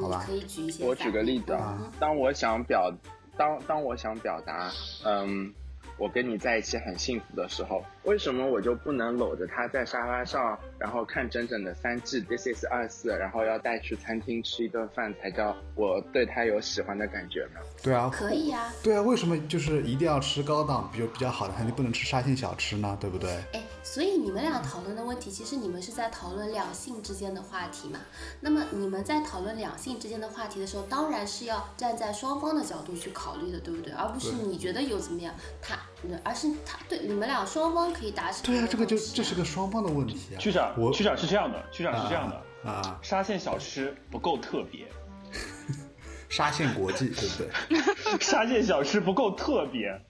[0.00, 2.88] 好吧你可以举一些我举个例子啊，当我想表，
[3.36, 4.70] 当当我想表达，
[5.04, 5.52] 嗯，
[5.96, 17.60] 我跟你在一起很幸福的时候，为什么我就不能搂着他在沙发上，然后看整整的三季《This Is 二四》，然后要带去餐厅吃一顿饭，才叫我对他有喜欢的感觉呢？
[17.82, 22.96] 对啊，可以啊、对啊，为什么就是一定要吃高档，比如比较好的餐厅，不能吃沙县小吃呢？
[23.00, 23.30] 对不对？
[23.52, 28.00] 哎，所以你们俩讨论的问题，其实你们是在讨论两性之间的话题嘛？
[28.40, 33.92] 那么你们在讨论两性之间的话题的时候，当然是要站在双方的角度去考虑的，对不对？
[33.92, 35.78] 而不是你觉得有怎么样，他，
[36.22, 38.42] 而是他对你们俩双方可以达成。
[38.42, 40.38] 对啊，这个就这是个双方的问题啊。
[40.38, 44.88] 区长，我区长是这样的，区长是这样的，啊，沙县小吃不够特别，
[46.30, 48.18] 沙县国际，对不对？
[48.18, 50.00] 沙县小吃不够特别，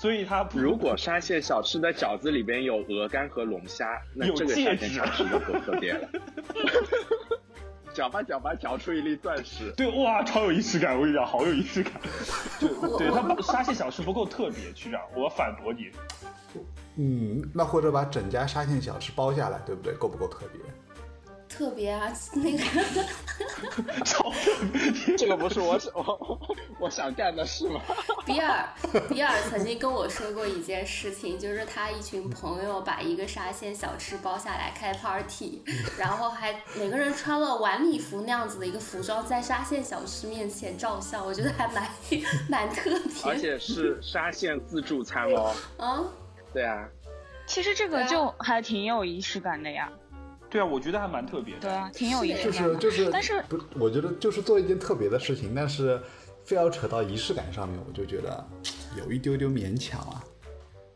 [0.00, 6.08] 所以它如果沙县小吃的饺子里边有鹅肝和龙虾， 那有这个沙县小吃就够特别了。
[7.92, 9.70] 搅吧搅吧，搅出一粒钻石。
[9.76, 11.92] 对哇，超有仪式感，我跟你讲，好有仪式感。
[12.58, 15.90] 对对它不沙县小吃不够特别，区长，我反驳你。
[16.96, 19.92] 嗯，那或者把整家沙县小吃包下来，对不对？
[19.98, 20.62] 够不够特别？
[21.50, 22.64] 特别啊， 那个
[24.04, 25.16] 超特别。
[25.18, 26.40] 这个不是我我
[26.78, 27.80] 我想干的事吗？
[28.24, 28.68] 比尔，
[29.08, 35.62] 比尔曾经跟我说过一件事情，就是他一群朋友把一个沙县小吃包下来开 party，
[35.98, 41.86] 然后还每个人穿了晚礼服那样子的一个服装，在沙县小吃面前照相，我觉得还蛮
[42.48, 43.00] 蛮特别。
[43.24, 45.54] 而且是沙县自助餐哦。
[45.78, 46.08] 嗯，
[46.54, 46.88] 对啊，
[47.46, 49.90] 其实这个就还挺有仪式感的呀。
[50.50, 51.60] 对啊，我觉得还蛮特别的。
[51.60, 52.74] 对啊，挺有仪式就感的。
[52.74, 56.00] 是就是，但是不，我觉得就是做一件特别的事情，但是
[56.44, 58.44] 非要扯到仪式感上面，我就觉得
[58.98, 60.24] 有一丢丢勉强啊。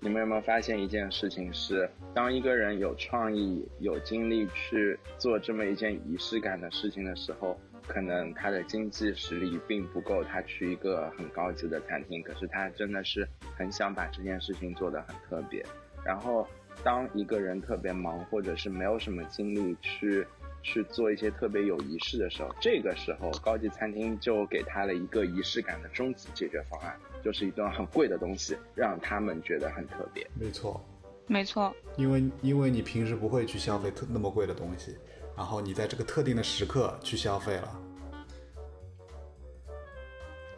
[0.00, 15.64] 你们有没有发现一件事情是，当一个人有创意、有精力去做这么一件仪式感的事情的时候，可能他的经济实力并不够他去一个很高级的餐厅，可是他真的是很想把这件事情做得很特别。
[16.04, 16.46] 然后，
[16.84, 20.26] 当一个人特别忙，或者是没有什么精力去
[20.62, 30.28] 去做一些特别有仪式的时候，这个时候高级餐厅就给他了一个仪式感的终极解决方案，就是一顿很贵的东西，让他们觉得很特别。
[30.34, 30.84] 没错，
[31.26, 34.96] 没错，因为因为你平时不会去消费特那么贵的东西，
[35.34, 37.80] 然后你在这个特定的时刻去消费了，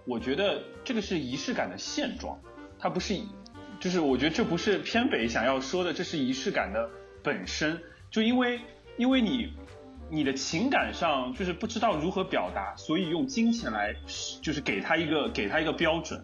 [0.05, 2.37] 我觉得这个是仪式感的现状，
[2.79, 3.29] 它不是以，
[3.87, 6.91] 就是我觉得这不是偏北想要说的，这是仪式感的
[7.23, 7.81] 本身。
[8.11, 8.61] 就因为
[8.97, 9.53] 因为你
[10.11, 13.95] 你的情感上就是不知道如何表达，所以用金钱来
[14.43, 16.21] 就是给他一个给他一个标准。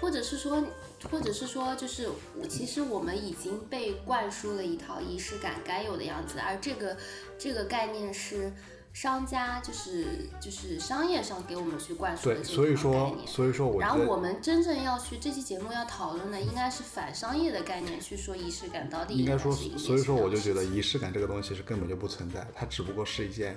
[0.00, 0.64] 或者是说，
[1.08, 2.08] 或者是说，就是
[2.48, 6.96] 其实我们已经被灌输了一套仪式感该有的样子，而这个
[7.38, 8.52] 这个概念是
[8.92, 13.16] 商家就是就是商业上给我们去灌输的对，这所以说。
[13.26, 23.56] 所以说我然后我们真正要去这期节目要讨论的，应该是反商业的概念去说仪式感到底应该说，所以说我就觉得仪式感这个东西是根本就不存在，它只不过是一件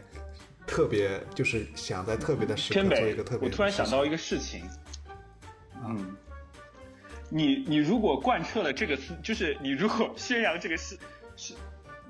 [0.68, 4.70] 特别，就是想在特别的时刻做一个特，别我突然想到一个事情，
[5.84, 6.16] 嗯，
[7.30, 10.98] 你你如果贯彻了这个思，就是你如果 宣扬这个是
[11.36, 11.56] 是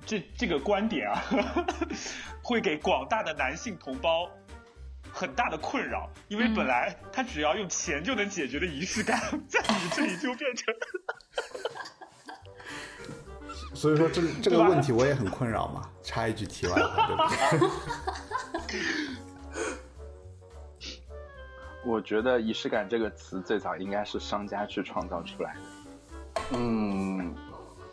[0.06, 1.24] 这这个观点啊，
[2.44, 4.30] 会给广大的男性同胞
[5.12, 10.74] 很大的困扰，因为嗯本来他只要用钱就能解决的仪式感， 在你这里就变成
[13.74, 15.90] 所以说这这个问题我也很困扰嘛。
[16.04, 17.66] 插一句题外话，对不
[18.68, 18.80] 对？
[21.86, 25.60] 我觉得仪式感这个词最早应该是商家去创造出来的。
[26.52, 27.36] 嗯，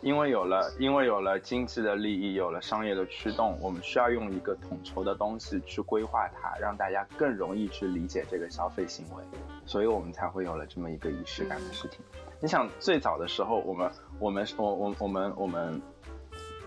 [0.01, 9.23] 因为有了因为有了经济的利益，有了商业的驱动，我们需要用一个统筹的东西去规划它，让大家更容易去理解这个消费行为，
[9.65, 11.99] 所以我们才会有了这么一个仪式感的事情。
[12.39, 15.81] 你想，最早的时候，我们我们我我我们我们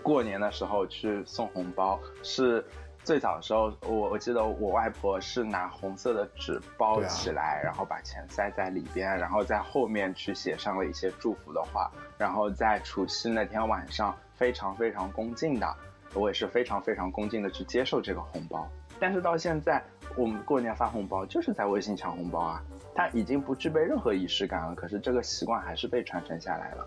[0.03, 2.65] 过年的时候去送红包是。
[3.05, 15.77] 最早的时候，我我记得我外婆是拿红色的纸包起来，然后把钱塞在里边，然后在后面去写上了一些祝福的话，然后在除夕那天晚上非常非常恭敬的，
[16.15, 18.67] 我也是非常非常恭敬的去接受这个红包。
[18.99, 19.83] 但是到现在，
[20.17, 22.63] 我们过年发红包就是在微信抢红包啊，
[22.95, 26.87] 它已经不具备任何仪式感了，可是这个习惯还是被传承下来了。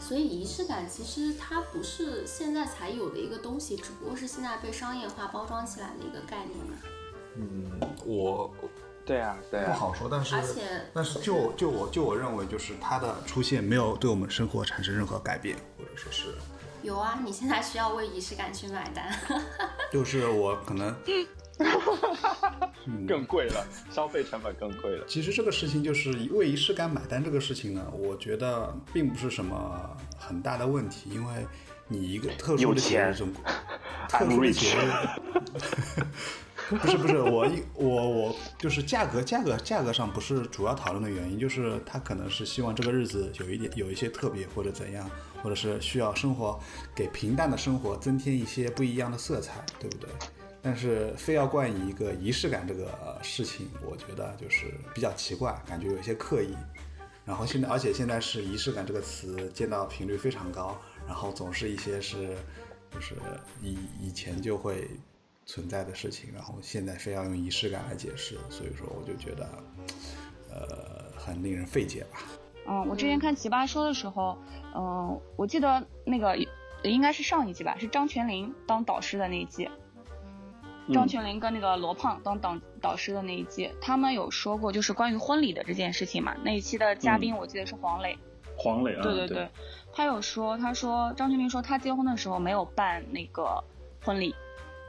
[0.00, 6.76] 所以仪式感其实它不是现在才有的一个东西，只不过是现在被商业化包装起来的一个概念嘛。
[7.36, 7.70] 嗯，
[8.04, 8.50] 我
[9.06, 16.34] 对啊，对啊，不好说，但是而且但是就就我就我认为，就是它的出现没有对我们生活产生任何改变，或者说是，
[16.82, 19.12] 有啊，你现在需要为仪式感去买单。
[19.92, 21.26] 就是我可能，嗯，
[23.06, 25.04] 更贵了，消费成本更贵了。
[25.06, 31.46] 其实这个事情就是为仪式感买单这个事情呢，我觉得并不是什么很大的问题，因为
[31.88, 33.32] 你一个特殊的节日中，
[34.08, 34.80] 特殊的节日，
[36.78, 45.08] 不是不是，我一我我就是价格价格价格上不是主要讨论的原因，就是他可能是希望这个日子有一点有一些特别或者怎样，
[45.42, 46.58] 或者是需要生活
[46.94, 50.08] 给平淡的生活增添一些不一样的色彩，对不对？
[50.62, 56.54] 但是非要冠以一个仪式感这个事情，我觉得就是比较奇怪，感觉有些刻意。
[57.24, 62.36] 然后现在，而且现在是仪式感这个词见到频率非常高，然后总是一些是
[62.90, 63.14] 就是
[63.62, 64.88] 以以前就会
[65.46, 69.48] 存在的事情，然后现在非要用仪式感来解释，所以说我就觉得
[70.50, 72.18] 呃很令人费解吧。
[72.66, 74.36] 嗯，我之前看奇葩说的时候，
[74.74, 76.36] 嗯，我记得那个
[76.82, 79.70] 应该是上一季吧，是张泉灵当导师的那一季。
[80.92, 86.34] 张泉灵跟那个罗胖当导导师的那一季，他们有说过就是关于婚礼的这件事情嘛。
[86.42, 88.18] 那一期的嘉宾我记得是黄磊。
[88.56, 89.02] 黄磊啊。
[89.02, 89.48] 对对对，
[89.92, 93.62] 他有说，他说张泉灵说他结婚的时候没有办那个
[94.04, 94.34] 婚礼，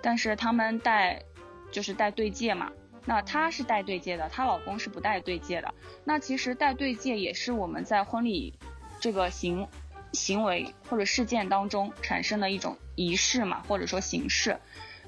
[0.02, 1.24] 但是他们戴
[1.72, 2.72] 就是戴对戒嘛。
[3.04, 5.74] 那她是戴对戒的，她老公是不戴对戒的。
[6.04, 8.54] 那其实戴对戒也是我们在婚礼
[9.00, 9.68] 这个行
[10.14, 14.60] 行为或者事件当中产生的一种仪式嘛，或者说形式。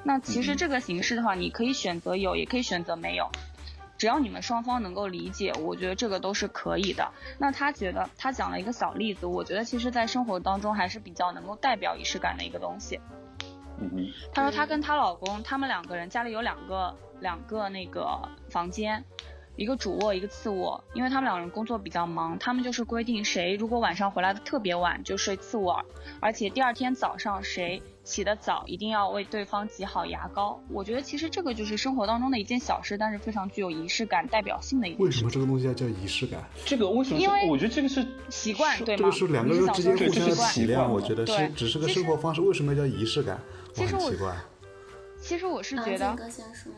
[0.06, 3.30] 那其实这个形式的话，你可以选择有，也可以选择没有，
[3.98, 7.10] 只要你们双方能够理解，我觉得这个都是可以的。
[7.38, 13.00] 那他觉得他讲了一个小例子，我觉得其实在生活当中还是比较能够代表仪式感的一个东西。
[13.80, 14.08] 嗯哼。
[14.34, 19.06] 他说他跟她老公，他们两个人家里有两个两个那个房间，
[19.56, 25.86] 一个主卧，一个次卧，因为他们两个人工作比较忙，他们就是规定谁如果晚上回来的特别晚就睡次卧，
[26.20, 27.82] 而且第二天早上谁。
[28.04, 30.62] 起得早，一定要为对方挤好牙膏。
[30.70, 36.44] 我觉得其实这个就是生活当中的一件小事，但是非常具有仪式感、代表性的一件为什么这个东西要叫仪式感？
[36.66, 37.20] 这个为什么？
[37.20, 39.00] 因为我觉得这个是习惯，对吗？
[39.00, 42.42] 这个是两个人之间互相的体谅，我觉得是只是个生活方式。
[42.42, 43.40] 为什么叫仪式感？
[43.74, 44.36] 其实我奇怪。
[45.22, 46.14] 其实我是觉得，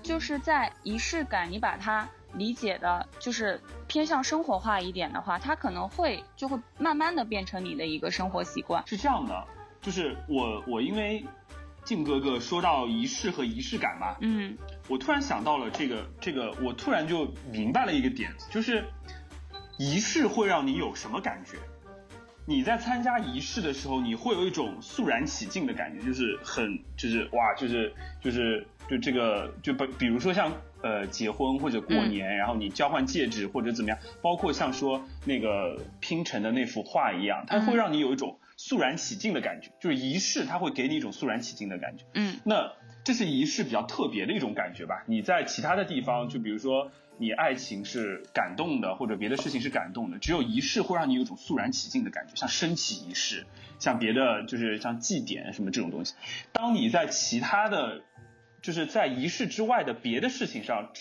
[0.04, 8.84] 就是在仪式感，你把它理解的，就是偏向生活化一点的话，它可能会就会慢慢的变成你的一个生活习惯。
[8.86, 9.44] 是这样的。
[9.86, 11.24] 就是我我因为
[11.84, 14.58] 静哥哥说到仪式和仪式感嘛，嗯，
[14.90, 18.84] 我突然想到了这个这个，我突然就明白了一个点，就是
[19.78, 21.60] 仪式会让你有什么感觉？
[22.48, 38.40] 你在参加仪式的时候，你会有一种肃然起敬的感觉，就是很就是哇，就是就是就这个就比比如说像呃结婚或者过年，然后你交换戒指或者怎么样，包括像说那个拼成的那幅画一样，它会让你有一种。
[38.68, 42.04] 肃然起敬的感觉，就是仪式，它会给你一种肃然起敬的感觉。
[42.16, 45.04] 嗯，那这是仪式比较特别的一种感觉吧？
[45.06, 53.46] 你在其他的地方，就比如说你爱情是感动的，或者别的事情是感动的，只有仪式会让你有一种肃然起敬的感觉，像升旗仪式，
[53.78, 56.16] 像别的就是像祭典什么这种东西。
[56.52, 58.02] 当你在其他的，
[58.64, 60.92] 就是在仪式之外的别的事情上，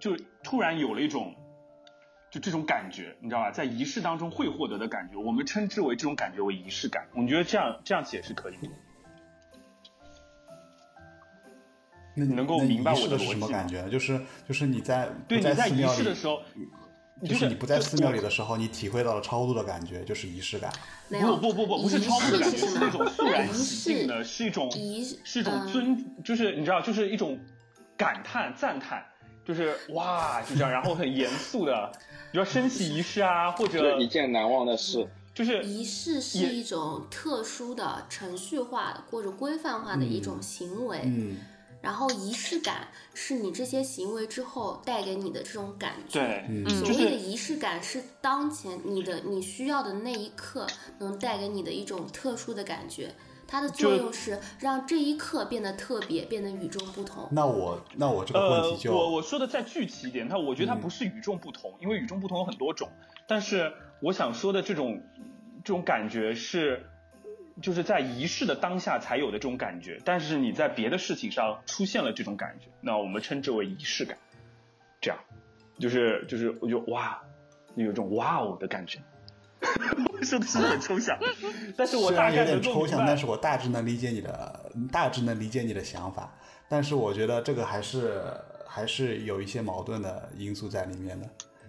[0.00, 1.36] 就突然有了一种。
[2.30, 3.50] 就这种感觉，你知道吧？
[3.50, 7.06] 在仪式当中会获得的感觉，我们称之为这种感觉为仪式感。
[7.14, 8.54] 我觉得这样这样解释可以。
[12.14, 13.88] 那你能够明白我的什么感觉？
[13.88, 16.42] 就是就是你在对你在仪式的时候，
[17.22, 20.72] 就是你不在寺庙里的时候，你体会到了超度的感觉，就是仪式感。
[21.08, 24.70] 不不不不，不是超度的感觉，是那种肃然起敬的，是一种
[25.24, 27.38] 是一种尊，就是你知道，就是一种
[27.96, 29.04] 感叹赞叹。
[29.46, 31.92] 就是哇，就这样，然后很严肃的，
[32.32, 35.06] 比如升旗仪式啊，或者一件难忘的事。
[35.32, 41.00] 就是仪式是一种特殊的、程序化的或者规范化的一种行为。
[41.04, 41.36] 嗯。
[41.82, 46.18] 然后仪式感是你这些行为之后带给你的这种感觉。
[46.18, 46.68] 对。
[46.74, 50.66] 所谓的仪式感是当前你的你需要的那一刻
[50.98, 53.14] 能带给你的一种特殊的感觉。
[53.46, 57.28] 它的作用是让这一刻变得特别，变得与众不同。
[57.30, 62.88] 那我那我这个问题就我我说的再具体一点，它我觉得它不是与众不同，因为与众不同有很多种。
[63.28, 65.02] 但是我想说的这种
[65.64, 66.86] 这种感觉是，
[67.62, 74.18] 就是在仪式的当下才有的这种感觉，但是你在别的事情上出现了这种感觉，那我们称之为仪式感。
[75.00, 75.18] 这样，
[75.78, 77.22] 就是就是我就哇，
[77.74, 78.98] 有一种哇哦的感觉。
[80.22, 81.18] 说的是很抽象，
[81.76, 86.32] 但是我大概有点抽象，但是我大致能理解你的，大致能理解你的想法。
[86.68, 88.22] 但是我觉得这个还是
[88.66, 91.28] 还是有一些矛盾的因素在里面的。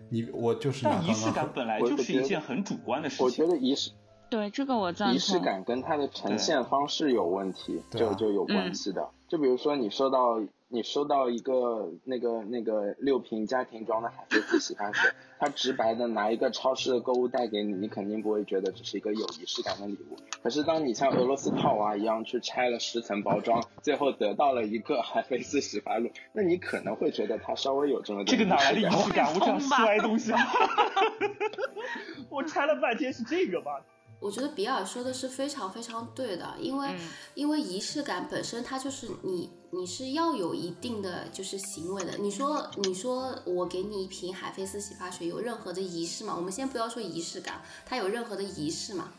[0.09, 3.25] 你我就是但仪式感本来就是一件很主观的事情。
[3.25, 3.91] 我觉得仪式
[4.29, 5.15] 对这个我赞同。
[5.15, 9.07] 仪式感跟它的呈现方式有问题，就就有关系的。
[9.27, 20.17] 就比如说你收到你收到一个那个那个六瓶家庭装的海飞丝洗发水，他直白的拿一个超市的购物袋给你，你肯定不会觉得这是一个有仪式感的礼物。
[20.43, 28.89] 可是当你像俄罗斯套娃一样去拆了十层包装，最后得到了一个海飞丝洗发露，那你可能会觉得它稍微有这么这个哪来的仪。
[28.91, 29.33] 式感？
[29.33, 30.39] 我想摔东西啊！
[32.29, 33.81] 我拆了半天是这个吧？
[34.19, 36.97] 我觉得比尔说的是非常非常对的，因为、
[37.35, 42.17] 因为仪式感本身它就是你你是要有一定的就是行为的。
[42.17, 46.33] 你说你说我给你一瓶海飞丝洗发水，有任何的仪式吗？
[46.35, 49.11] 我们先不要说仪式感，它有任何的仪式吗？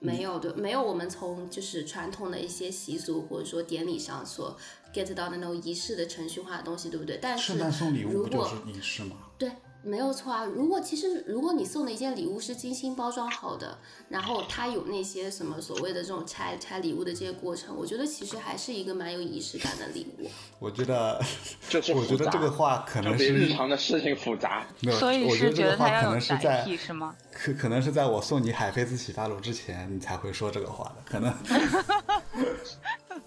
[0.00, 4.54] 没有的，没有我们从就是传统的一些习俗或者说典礼上所
[4.92, 7.18] get 到的那种仪式的程序化的东西，对不对？
[7.22, 9.16] 但是圣诞送礼物如果不就是仪式吗？
[9.38, 9.50] 对，
[9.84, 10.44] 没有错啊。
[10.44, 13.78] 如果其实如果你送的一件礼物是精心包装好的，
[14.08, 20.26] 然后它有那些什么所谓的这种拆拆礼物的这些过程，我觉得其实还是一个蛮有仪式感的礼物。
[20.58, 21.22] 我觉得，
[21.68, 24.66] 就是我觉得这个话可能是日常的事情复杂。
[24.80, 27.14] 没有，所以我觉得是觉得这个话可能是在是吗？
[27.30, 31.34] 可可能是在我送你海飞丝洗发露之前，你才会说这个话的，可能。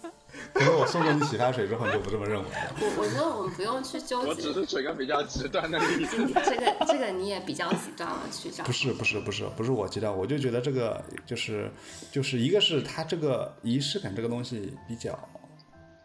[0.53, 2.75] 可能我送过你洗发水之后，你就不这么认为了。
[2.79, 6.17] 我我觉得我们不用去纠结我只是举个比较极端的例子。
[6.45, 8.71] 这个这个你也比较极端了，去找不。
[8.71, 11.69] 是不是不是不是我极端，我就觉得这个就是
[12.11, 15.17] 就是一个是它这个仪式感这个东西比较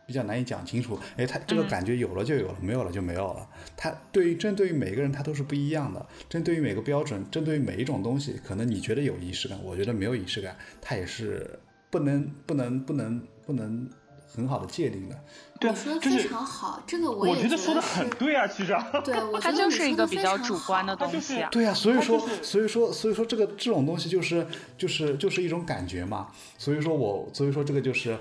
[0.07, 3.49] 比较难以讲清楚，哎，它这个感觉有了就有了，没有了就没有了。
[3.77, 11.59] 它对于针对于每个人它都是不一样的，针对于每个标准，针对于每一种东西，可能你觉得有仪式感，我觉得没有仪式感，它也是
[11.91, 13.89] 不能不能不能不能
[14.35, 15.17] 很好的界定的。
[15.61, 18.77] 对说的非常好，这个我也我觉得说的很对啊，其实。
[19.05, 21.49] 对，我觉它得你说就是一个比得非常较主观的好东西啊。
[21.53, 24.45] 对呀、所以说，就是所以说，所以说这个这种东西就是
[24.77, 26.27] 就是就是一种感觉嘛。
[26.59, 28.19] 所以说我，所以说这个就是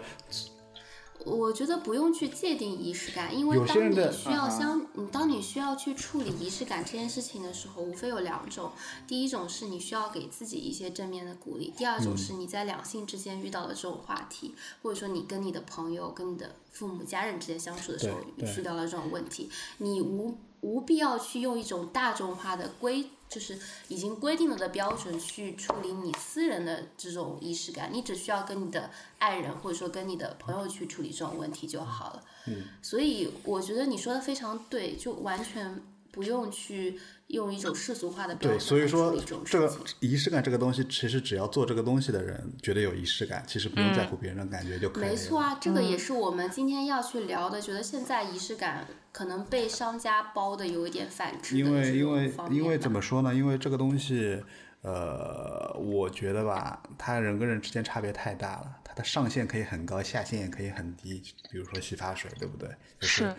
[1.26, 8.72] 我觉得不用去界定仪式感，因为当你需要相，你当你需要去处理仪式感这件事情的时候，无非有两种。
[9.08, 12.04] 第一种是你需要给自己一些正面的鼓励，第二嗯。
[12.04, 23.58] 种是你在两性之间遇到的这种话题，或者说你跟你的朋友、跟你的父母、家人之间相处的时候遇到了这种问题，你无无必要去用一种大众化的规，就是
[23.88, 32.24] 已经规定了的标准去处理你私人的这种仪式感，你只需要跟你的爱人或者说跟你的朋友去处理这种问题就好了。
[32.48, 39.96] 嗯，所以我觉得你说的非常对，就完全不用去用一种世俗化的标对，准所以说来处理这个事情。
[40.02, 45.10] 仪式感这个东西，其实只要做这个东西的人觉得有仪式感，其实不用在乎别人的感觉就可以了。
[45.10, 47.62] 没错啊，这个也是我们今天要去聊的。
[47.62, 53.34] 觉得现在仪式感可能被商家包的有一点反制的因为因为因为怎么说呢？
[53.34, 54.42] 因为这个东西，
[54.82, 61.22] 呃，我觉得吧，它人跟人之间差别太大了，它的上限可以很高，下限也可以很低。
[61.52, 62.70] 比如说洗发水，对不对？
[63.00, 63.36] 就是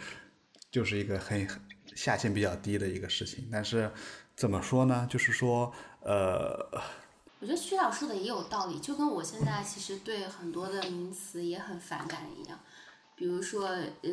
[0.71, 1.61] 就是一个很很
[1.95, 3.49] 下限比较低的一个事情。
[3.51, 3.91] 但是
[4.37, 5.07] 怎么说呢？
[5.11, 6.69] 就是说，呃，
[7.41, 12.59] 我觉得徐老说的也有道理，就跟我现在其实对很多的名词也很反感一样。
[13.23, 14.11] 比如说，呃，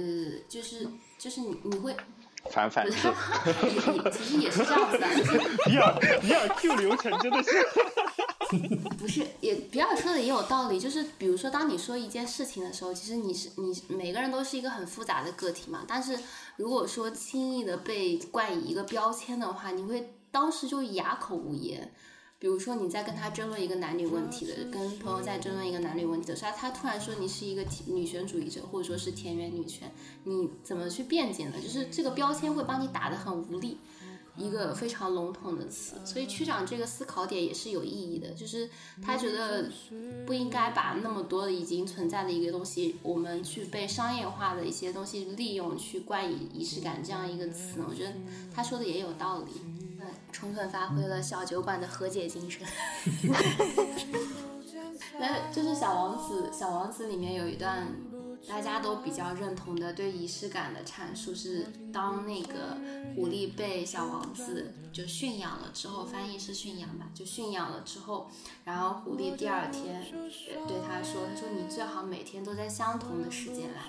[0.47, 0.87] 就是
[1.17, 1.97] 就是你你会，
[2.51, 2.95] 反反制，
[3.63, 7.49] 也也其实也是这样子的，就是比尔比尔 Q 流程真的是，
[8.99, 15.83] 不是，也比尔说的也有道理，就是比如说，当你说一件事情的时候，其实你是你每个人都是一个很复杂的个体嘛。
[15.87, 16.15] 但是
[16.57, 21.91] 如果说轻易的被冠以一个标签的话，你会当时就哑口无言。
[22.39, 29.91] 比如说你在跟他争论一个男女问题的，跟朋友在争论一个男女问题的时候，他突然说你是一个女权主义者，或者说是田园女权，
[30.23, 31.53] 你怎么去辩解呢？
[31.61, 33.77] 就是这个标签会帮你打得很无力。
[34.37, 38.69] 一个非常笼统的词，所以区长这个思考点也是有意义的，就是
[39.03, 39.69] 他觉得
[40.25, 48.13] 不应该把那么多的已经存在的一个东西，我们去被商业化的一些东西利用，去冠以仪式感这样一个词，我觉得
[48.53, 49.78] 他说的也有道理，对，
[50.31, 52.65] 充分发挥了小酒馆的和解精神。
[55.19, 57.87] 那就是小王子，小王子里面有一段
[58.47, 62.77] 大家都比较认同的对仪式感的阐述是，当那个
[63.15, 68.29] 狐狸被小王子就驯养了之后，翻译是驯养吧，就驯养了之后，
[68.63, 70.03] 然后狐狸第二天
[70.67, 73.83] 对他说：“他说你最好每天都在相同的时间来，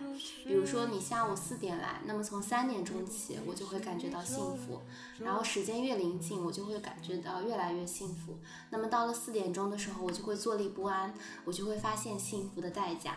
[0.45, 4.83] 比如说你下午四点来，那么从三点钟起我就会感觉到幸福，
[5.21, 8.37] 然后时间越临近，我就会感觉到越来越幸福。
[8.69, 11.15] 那么到了四点钟的时候，我就会坐立不安，
[11.47, 13.17] 我就会发现幸福的代价。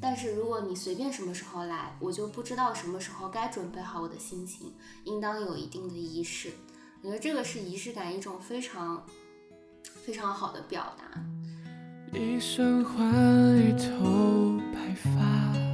[0.00, 4.72] 但是如果你随便什么时候来，我就不知道什么时候该准备好我的心情，
[5.04, 6.52] 应当有一定的仪式。
[7.02, 9.04] 我觉得这个是仪式感一种非常
[10.04, 11.22] 非常好的表达。
[12.12, 13.04] 一生换
[13.58, 15.65] 一头白发，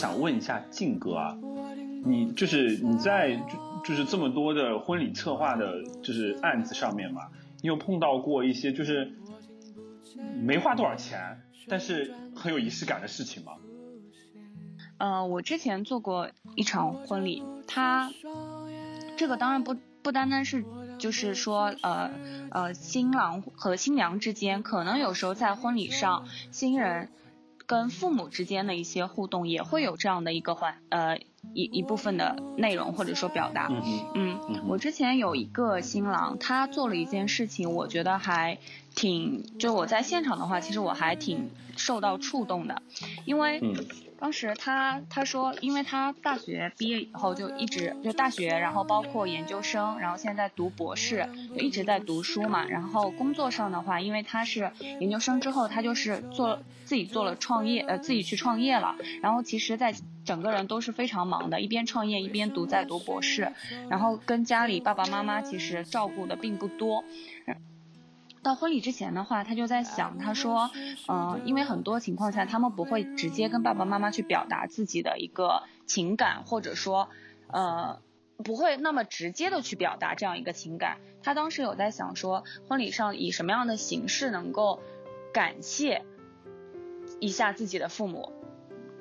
[0.00, 1.36] 想问一下静哥啊，
[2.06, 3.36] 你就是你在
[3.84, 7.28] 就是这么多的婚礼策划的，就是案子上面嘛，
[7.60, 9.12] 你有碰到过一些就是
[10.40, 13.52] 没花多少钱，但是很有仪式感的事情吗？
[14.96, 18.10] 呃，我之前做过一场婚礼，它
[19.18, 20.64] 这个当然不不单单是
[20.98, 22.10] 就是说呃
[22.50, 27.10] 呃新郎和新娘之间，可能有时候在婚礼上新人
[27.70, 31.18] 跟父母之间的一些互动也会有这样的一个环呃
[31.52, 33.68] 一一部分的内容或者说表达。
[33.70, 38.58] 嗯嗯我之前有一个新郎，他做了一件事情，我觉得还
[38.96, 42.82] 挺，就我在现场的话，其实我还挺受到触动的，
[43.24, 43.86] 因为嗯
[44.18, 52.64] 当时他他说，因为他大学毕业以后就一直就大学，然后包括研究生，然后现在读博士，就一直在读书嘛。
[52.66, 56.58] 然后工作上的话，因为他是研究生之后，他就是做
[56.90, 58.96] 自己做了创业，呃，自己去创业了。
[59.22, 63.52] 然后其实，在整个人都是非常忙的，一边创业一边读在读博士，
[63.88, 67.04] 然后跟家里爸爸妈妈其实照顾的并不多。
[68.42, 70.68] 到婚礼之前的话，他就在想，他说，
[71.06, 77.08] 嗯、因为很多情况下他们不会直接跟爸爸妈妈去表达自己的一个情感，或者说，
[77.52, 78.00] 呃，
[78.42, 80.96] 不会那么直接的去表达这样一个情感。
[81.22, 84.80] 他当时有在想说，婚礼上以什么样的形式能够
[85.32, 86.02] 感谢
[87.20, 88.32] 一下自己的父母。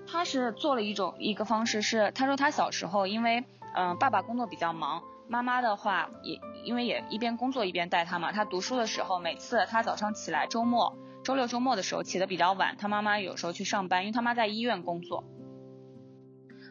[0.05, 3.43] 他是做了一种一个方式是，他说他小时候因为
[3.76, 8.32] 嗯、爸爸工作比较忙，妈妈的话也因为也一边工作一边带他嘛。
[8.32, 15.24] 他读书的时候，每次他早上起来，周末周六周末的时候起得比较晚，他妈妈有时候去上班，因为他妈在医院工作，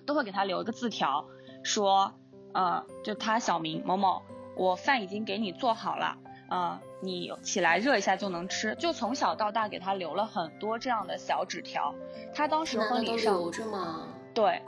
[0.05, 1.27] 都会给他留一个字条，
[1.63, 2.15] 说
[2.53, 4.23] 呃就他小名某某，
[4.57, 6.19] 我饭已经给你做好了。
[6.49, 11.95] 呃，你起来热一下就能吃，就从小到大给他留了很多这样的小纸条。
[12.35, 14.09] 他当时婚礼上留着吗？
[14.35, 14.63] 对，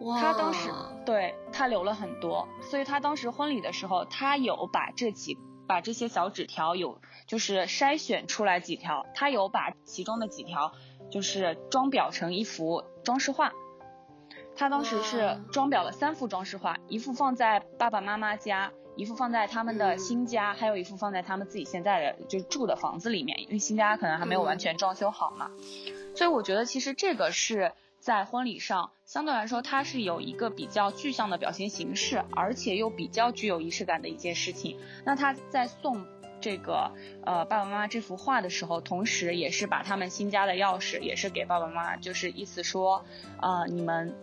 [0.00, 0.70] 哇，他当时
[1.04, 10.72] 对他留了很多，所以他当时婚礼的时候，他有把这几把这些小纸条有就是筛选出来几条，他有把其中的几条
[11.10, 13.52] 就是装裱成一幅装饰画。
[14.58, 25.50] 他当时是装裱了三幅装饰画，一幅放在爸爸妈妈家，一幅放在他们的嗯新家，还有一幅放在他们自己现在的就是住的房子里面，因为新家可能还没有完嗯全装修好嘛。
[26.14, 34.78] 所以我觉得其实这个是在婚礼上相对来说它是有一个比较具象的表现形式，而且又比较具有仪式感的一件事情。
[35.04, 36.06] 那他在送
[36.40, 36.90] 这个
[37.24, 43.04] 呃爸爸妈妈这幅画的时候，同时也是把他们新家的钥匙也是给爸爸妈妈，就是意思说，
[43.42, 44.14] 呃你们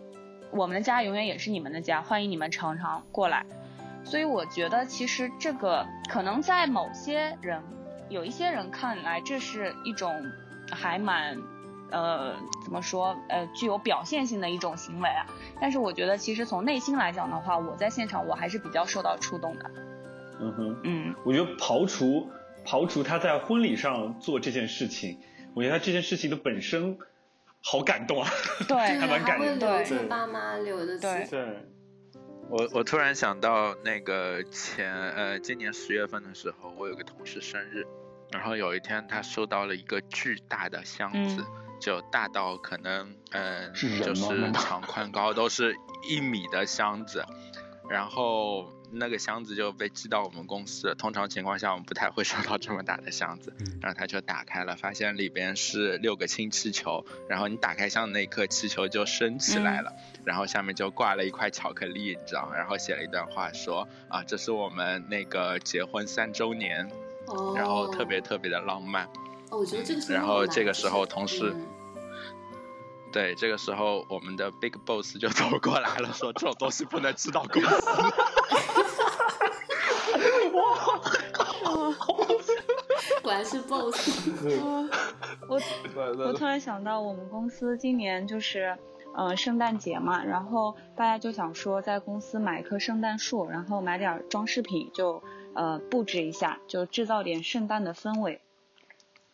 [0.50, 3.46] 我们的家永远也是你们的家，欢迎你们常常过来。
[4.04, 7.62] 所以我觉得其实这个可能在某些人
[8.08, 10.12] 有一些人看来，这是一种
[10.70, 11.36] 还蛮
[11.90, 15.26] 呃怎么说呃具有表现性的一种行为啊。
[15.60, 19.70] 但是我觉得其实从内心来讲的话，我在现场我还是比较受到触动的。
[20.40, 22.28] 嗯哼，嗯我觉得刨除
[22.66, 25.18] 刨除他在婚礼上做这件事情，
[25.54, 26.98] 我觉得他这件事情的本身
[27.62, 28.28] 好感动啊。
[28.68, 31.68] 对对，还蛮感会人的留着对爸妈留的字对对，
[32.48, 37.86] 我我突然想到那个前呃今年十月份的时候，我有个同事生日，
[38.30, 41.46] 然后有一天他收到了一个巨大的箱子，嗯
[41.80, 45.76] 就大到可能呃就是长宽高都是
[46.08, 47.24] 一米的箱子，
[47.90, 50.94] 然后那个箱子就被寄到我们公司。
[50.94, 59.92] 通常情况下我们不太会收到这么大的箱子，嗯然后他就打开了，发现里边是六个氢气球，然后你打开箱的那一刻，气球就升起来了，
[60.24, 62.56] 然后下面就挂了一块巧克力，你知道吗？
[62.56, 66.90] 然后写了一段话说啊，这是我们那个结婚三周年，
[67.26, 69.04] 哦，然后特别特别的浪漫。
[69.50, 71.66] 哦，我觉得这个是然后这个时候同事嗯
[73.12, 77.68] 对，这个时候我们的 big boss 就走过来了，说这种东西不能寄到公司。
[83.34, 83.96] 然是 boss，
[85.48, 85.60] 我
[86.24, 88.78] 我突然想到，我们公司今年就是，
[89.16, 95.20] 呃，圣诞节嘛，然后大家就想说在公司买一棵圣诞树，然后买点儿装饰品，就
[95.52, 98.40] 呃布置一下，就制造点圣诞的氛围。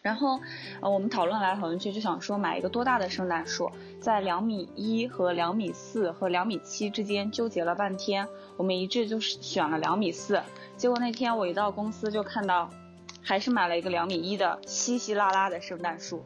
[0.03, 0.41] 然后，
[0.81, 3.71] 呃，我们讨论来讨论去，就想说买一个多大的圣诞树，
[4.01, 8.27] 在两米一和两米四和两米七之间纠结了半天，
[8.57, 10.41] 我们一致就是选了两米四。
[10.79, 12.71] 结果那天我一到公司就看到，
[13.23, 16.25] 还是买了一个两米一的稀稀拉拉的圣诞树。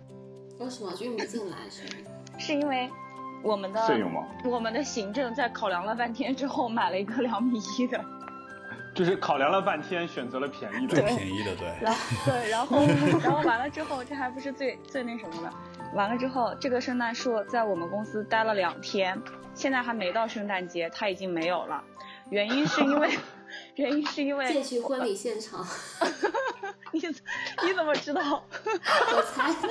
[0.58, 2.10] 为什么就运不进来是吗？
[2.38, 2.88] 是因为
[3.42, 4.26] 我们的费用吗？
[4.44, 8.02] 我们的行政在考量了半天之后，买了一个两米一的，
[8.94, 11.02] 就是考量了半天，选择了便宜的最。
[11.04, 11.68] 便宜的，对。
[11.80, 12.86] 然后对，然后
[13.22, 15.52] 然后完了之后，这还不是最最那什么的，
[15.94, 19.20] 完了之后，这个圣诞树在我们公司待了两天，
[19.54, 21.82] 现在还没到圣诞节，它已经没有了，
[22.30, 23.10] 原因是因为
[23.76, 25.66] 原因是因为借去婚礼现场，
[26.92, 28.44] 你你怎么知道？
[29.12, 29.68] 我猜的。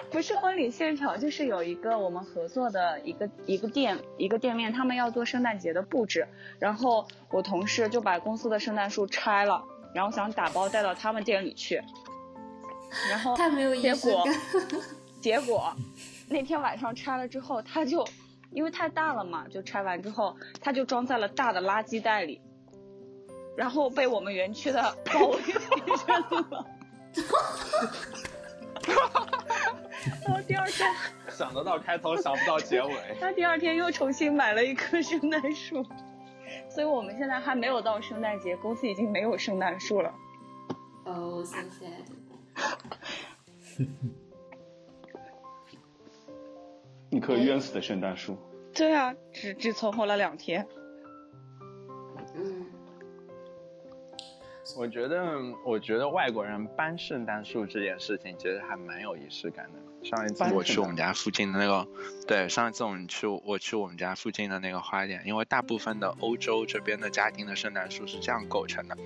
[0.10, 6.26] 不是婚礼现场，就是有一个我们合作的一个一个店一个店面，他们要做圣诞节的布置，
[6.58, 9.62] 然后我同事就把公司的圣诞树拆了，
[9.94, 11.82] 然后想打包带到他们店里去，
[13.10, 14.24] 然后太没有结果。
[15.20, 15.74] 结果
[16.28, 18.06] 那天晚上拆了之后，他就
[18.52, 22.40] 因为太大了嘛，就拆完之后他就装在了大的垃圾袋里，
[23.56, 25.54] 然后被我们园区的保卫给
[26.06, 26.66] 认了。
[30.24, 30.88] 然后第二天，
[31.30, 32.94] 想得到开头，想不到结尾。
[33.18, 35.84] 他第二天又重新买了一棵圣诞树，
[36.68, 40.14] 所以我们现在还没有到圣诞节，公司已经没有圣诞树了。
[41.04, 42.04] 哦，so sad。
[47.10, 48.36] 一棵冤死的圣诞树。
[48.74, 50.66] 对啊，只只存活了两天。
[54.74, 60.06] 我觉得，我觉得外国人搬圣诞树这件事情其实还蛮有仪式感的。
[60.06, 61.88] 上一次我去我们家附近的那个，
[62.26, 68.96] 对，上一次我们去我去我们家附近的那个花店，因为大部分的欧洲这边的家庭的圣诞树是这样构成的，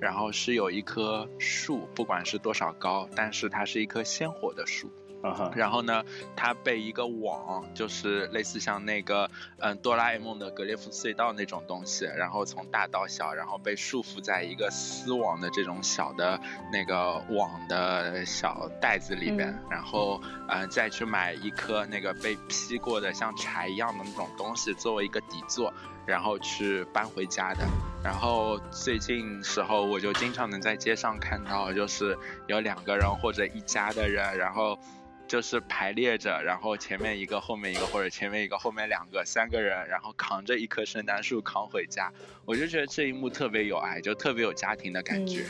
[0.00, 4.90] 然后是有一棵树，不管是多少高，但是它是一棵鲜活的树。
[5.22, 6.04] 啊，然后呢，
[6.36, 16.40] 它被一个网，就是类似像那个嗯哆啦 A 梦的格列佛隧道那种东西，然后从大到小，然后被束缚在一个丝网的这种小的
[16.72, 25.72] 那个网的小袋子里边，然后嗯、呃再去买一颗那个被劈过的像柴一样的那种东西作为一个底座。
[26.06, 27.66] 然后去搬回家的，
[28.00, 34.78] 然后最近时候我就经常能在街上看到，就是有两个人或者一家的人，然后
[35.26, 42.12] 就是排列着，然后前面一个，后面一个，或者前面一个，后面两个，三个人，然后扛着一棵圣诞树扛回家，
[42.44, 45.44] 我就觉得这一幕特别有爱，就特别有家庭的感觉，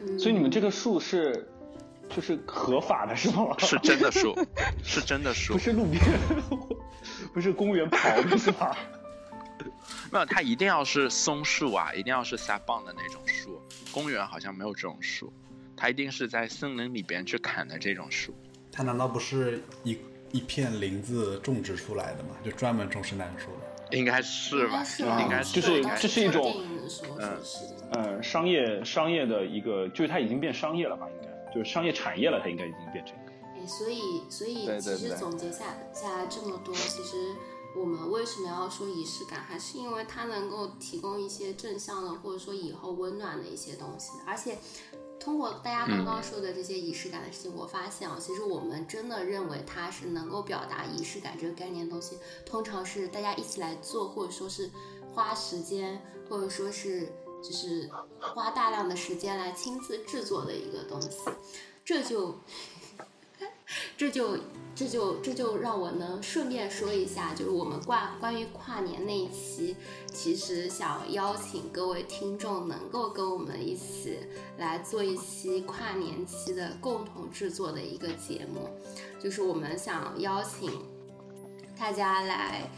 [0.00, 1.48] 嗯所以你们这个树是，
[2.08, 3.56] 就是合法的是吗？
[3.58, 4.36] 是真的树，
[4.84, 6.02] 是真的树不，是路边，
[7.34, 8.76] 不是公园刨的是吧？
[10.12, 13.60] 没有，它一定要是松树啊，一定要是撒棒的那种树，
[13.90, 15.32] 公园好像没有这种树，
[15.76, 18.32] 它一定是在森林里边去砍的这种树。
[18.76, 19.98] 它难道不是一
[20.32, 22.36] 一片林子种植出来的吗？
[22.44, 23.96] 就专门种圣诞树的？
[23.96, 24.84] 应该是吧？
[24.84, 26.62] 是应该是就是这是一种。
[27.92, 31.08] 嗯，商业商业的一个，就是它已经变商业了吧？
[31.08, 33.16] 应该就是商业产业了，它应该已经变成。
[33.56, 37.34] 哎，所以所以其实总结下下来这么多，其实
[37.76, 44.10] 我们为什么要说仪式感，还是因为它能够提供一些正向的，或者说以后温暖的一些东西。
[44.26, 44.58] 而且
[45.18, 54.70] 通过大家刚刚说的这些仪式感的事情，我发现啊，其实我们真的认为它是能够表达仪式感这个概念的东西，通常是大家一起来做，或者说是
[55.12, 57.12] 花时间，或者说是
[57.42, 57.90] 就是
[58.20, 61.10] 花大量的时间来亲自制作的一个东西，
[61.84, 62.38] 这就
[63.96, 64.38] 这就
[64.74, 69.74] 这就这就让我能顺便说一下，就是我们挂关于跨年那一期，
[70.12, 74.18] 其实想邀请各位听众能够跟我们一起
[74.58, 78.68] 来做一期跨年期的共同制作的一个节目，
[79.18, 80.70] 就是我们想邀请
[81.78, 82.68] 大家来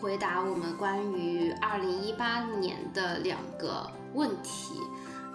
[0.00, 4.80] 回答我们关于二零一八年的两个问题，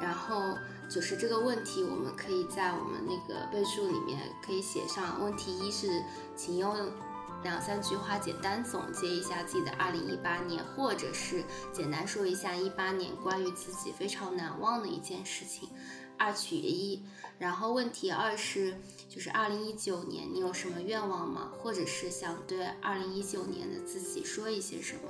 [0.02, 0.56] 然后
[0.90, 5.22] 就是这个问题，我们可以在我们那个备注里面可以写上。
[5.24, 6.04] 问题一是，
[6.36, 6.76] 请用
[7.44, 15.70] 两三句话简单总结一下自己的二零一八年，或者是简单说一下一八年关于自己非常难忘的一件事情，
[16.20, 17.02] 二取一。
[17.40, 18.76] 然后问题二是，
[19.08, 21.54] 就是二零一九年你有什么愿望吗？
[21.58, 25.02] 或者是想对二零一九年的自己说一些什么？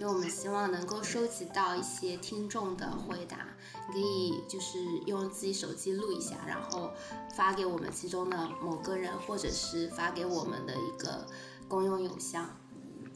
[0.00, 3.54] 因为我们希望能够收集到一些听众的回答，
[3.88, 6.90] 你可以就是用自己手机录一下，然后
[7.34, 11.26] 发给我们其中的某个人，或者是发给我们的一个
[11.68, 12.48] 公用邮箱，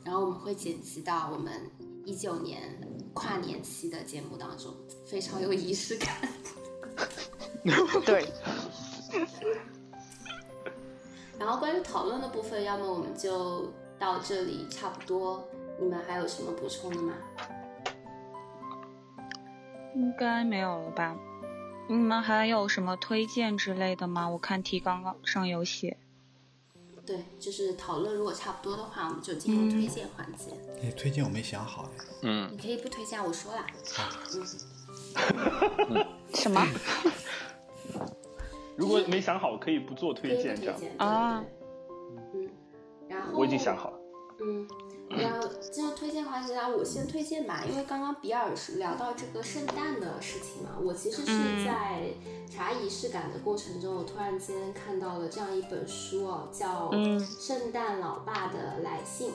[0.05, 1.71] 然后我们会剪辑到我们
[2.05, 2.79] 一九年
[3.15, 4.77] 跨年期的节目当中，
[5.07, 6.29] 非常有仪式感。
[8.07, 8.27] 对，
[11.39, 15.47] 然后关于讨论的部分，要么我们就到这里差不多。
[15.79, 17.15] 你们还有什么补充的吗？
[19.95, 21.17] 应该没有了吧？
[21.89, 24.29] 你们还有什么推荐之类的吗？
[24.29, 25.97] 我看提纲上有写。
[27.07, 30.53] 对，就是讨论如果差不多的话，我们就进入推荐环节。
[30.83, 31.89] 哎，推荐我没想好哎。
[32.23, 33.67] 嗯你可以不推荐，我说啦。
[36.35, 36.65] 什么？
[38.77, 40.77] 如果没想好，可以不做推荐，这样。
[40.99, 41.45] 啊。
[42.35, 42.49] 嗯，
[43.09, 43.99] 然后我已经想好了。
[44.43, 44.67] 嗯，
[45.11, 52.05] 然后进入推荐环节，然后我先推荐吧，因为刚刚比尔是聊到这个圣诞的事情嘛，我其实是在
[52.51, 59.29] 查仪式感的过程中，我突然间看到了这样一本书哦，叫嗯《圣诞老爸的来信》，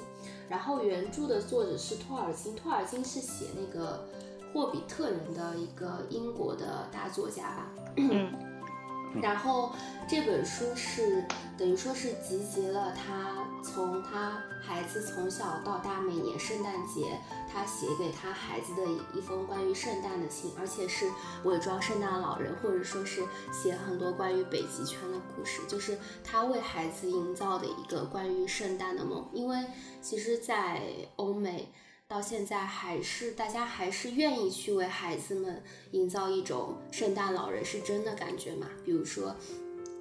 [0.49, 4.07] 然后原著的作者是托尔金，托尔金是写那个
[4.55, 8.31] 《霍比特人》的一个英国的大作家吧，嗯
[9.21, 9.73] 然后
[10.07, 11.25] 这本书是
[11.57, 17.19] 等于说是集结了他从他孩子从小到大每年圣诞节
[17.51, 18.81] 他写给他孩子的
[19.13, 21.11] 一封关于圣诞的信，而且是
[21.43, 29.27] 伪装圣诞老人，或者说是写很多关于北极圈的故事，就是他为孩子营造的一个关于圣诞的梦。
[29.33, 29.65] 因为
[30.01, 30.81] 其实，在
[31.17, 31.73] 欧美。
[32.15, 35.61] 到现在还是大家还是愿意去为孩子们
[35.91, 38.67] 营造一种圣诞老人是真的感觉嘛？
[38.85, 39.35] 比如说，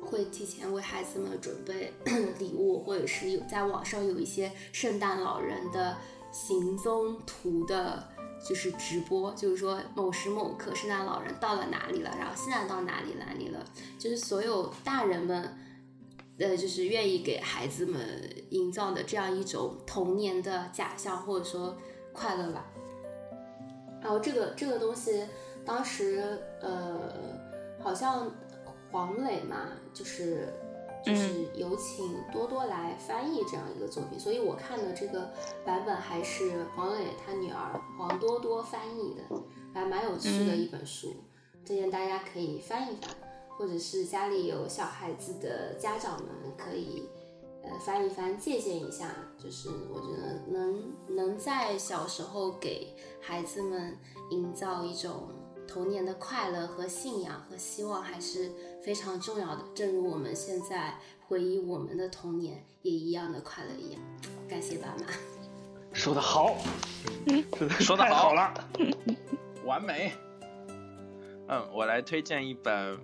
[0.00, 1.92] 会提前为孩子们准备
[2.38, 5.96] 礼物，或者是有在网上有一些圣诞老人的
[6.30, 8.08] 行踪图的，
[8.48, 13.66] 就是直播，就是说某时某刻圣诞老人到了哪里了，然后现在到哪里哪里了，
[13.98, 15.58] 就是所有大人们。
[16.36, 21.78] 呃，就是愿意给孩子们营造的这样一种童年的假象，或者说
[22.14, 22.64] 快乐吧。
[24.00, 25.26] 然后这个这个东西，
[25.64, 27.10] 当时呃，
[27.82, 28.30] 好像
[28.90, 30.48] 黄磊嘛，就是
[31.04, 35.30] 就是有请多多来翻译这样一个作品，所以我看的这个
[35.64, 39.22] 版本还是黄磊他女儿黄多多翻译的，
[39.74, 41.14] 还蛮有趣的一本书，
[41.66, 43.10] 推荐大家可以翻一翻。
[43.56, 47.08] 或者是家里有小孩子的家长们可以，
[47.64, 49.14] 呃，翻一翻，借鉴一下。
[49.38, 53.96] 就是我觉得能能在小时候给孩子们
[54.30, 55.28] 营造一种
[55.66, 58.50] 童年的快乐和信仰和希望，还是
[58.82, 59.64] 非常重要的。
[59.74, 64.00] 正如我们现在回忆我们的童年也一样的快乐一样。
[64.48, 65.06] 感谢爸妈。
[65.92, 66.56] 说的好，
[67.78, 68.52] 说的好太好了。
[69.64, 70.12] 完美。
[71.46, 72.98] 嗯，我来推荐一本，嗯，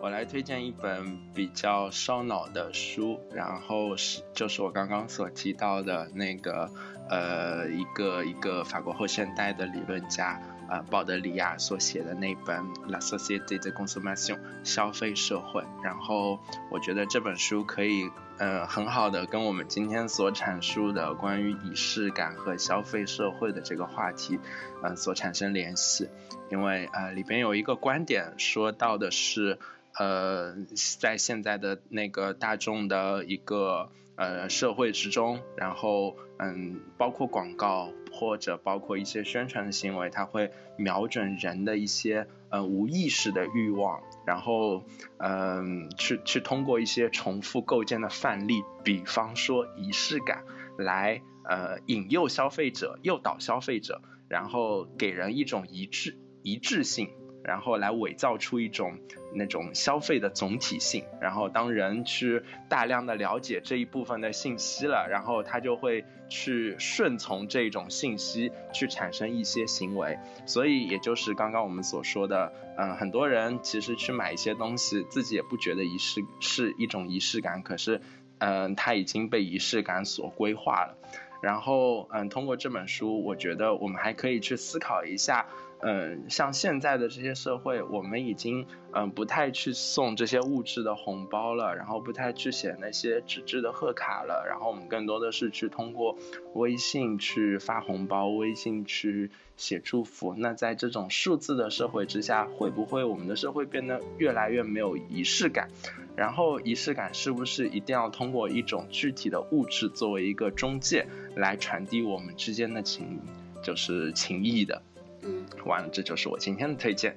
[0.00, 6.70] 我来推荐一本比较烧脑的书，然后是就是我刚刚所提到的那个
[7.10, 10.40] 呃一个一个法国后现代的理论家
[10.70, 16.38] 呃鲍德里亚所写的那本《La Société de Consommation》消费社会，然后
[16.70, 24.38] 我觉得这本书可以呃很好的跟我们今天所阐述的关于仪式感和消费社会的这个话题
[24.80, 26.08] 呃所产生联系，
[26.50, 29.58] 因为呃里边有一个观点说到的是
[29.98, 30.54] 呃
[31.00, 44.84] 在现在的那个大众的一个呃社会之中，然后嗯包括广告或者包括一些宣传的行为，它会瞄准人的一些呃无意识的欲望，然后
[45.18, 50.44] 嗯去去通过一些重复构建的范例，比方说仪式感
[50.78, 57.10] 来呃引诱消费者、诱导消费者，然后给人一种一致一致性。
[57.42, 58.98] 然后来伪造出一种
[59.34, 78.00] 那种消费的总体性，然后当人去大量的了解这一部分的信息了，然后他就会去顺从这种信息去产生一些行为，所以也就是刚刚我们所说的，嗯，很多人其实去买一些东西，自己也不觉得仪式是一种仪式感，可是，
[78.38, 80.98] 嗯，他已经被仪式感所规划了。
[81.40, 85.46] 然后，嗯，通过这本书，我觉得我们还可以去思考一下。
[85.80, 96.18] 嗯，像现在的这些社会，我们已经嗯不太去送这些物质的红包了，然后不太去写那些纸质的贺卡了，然后我们更多的是去通过
[96.54, 100.34] 微信去发红包，微信去写祝福。
[100.36, 105.68] 那在这种数字的社会之下，会不会我们的社会变得越来越没有仪式感？
[106.16, 111.06] 然后仪式感是不是一定要通过一种具体的物质作为一个中介
[111.36, 113.20] 来传递我们之间的情，
[113.62, 114.82] 就是情谊的？
[115.22, 117.16] 嗯，完了，这就是我今天的推荐。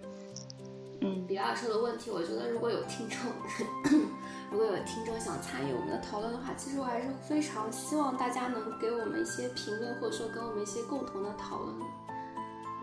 [1.02, 3.20] 嗯，比尔说的问题，我觉得如果有听众，
[4.52, 11.76] 如果有听众想参与我们的讨论的话，其实我还是非常希望大家能给我们一些评论，或者说跟我们一些共同的讨论。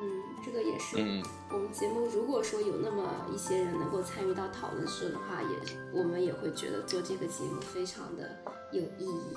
[0.00, 3.02] 嗯，这个也是嗯我们节目如果说有那么
[3.32, 5.48] 一些人能够参与到讨论室的话，也
[5.92, 8.30] 我们也会觉得做这个节目非常的
[8.72, 9.36] 有意义。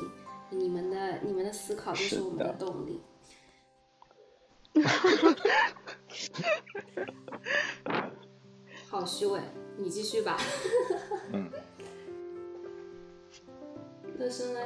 [0.49, 2.99] 你们的你们的思考就是是我们的的动力。
[8.89, 9.39] 好虚伪，
[9.77, 10.37] 你继续吧。
[11.33, 11.49] 嗯，
[14.17, 14.59] 乐生呢？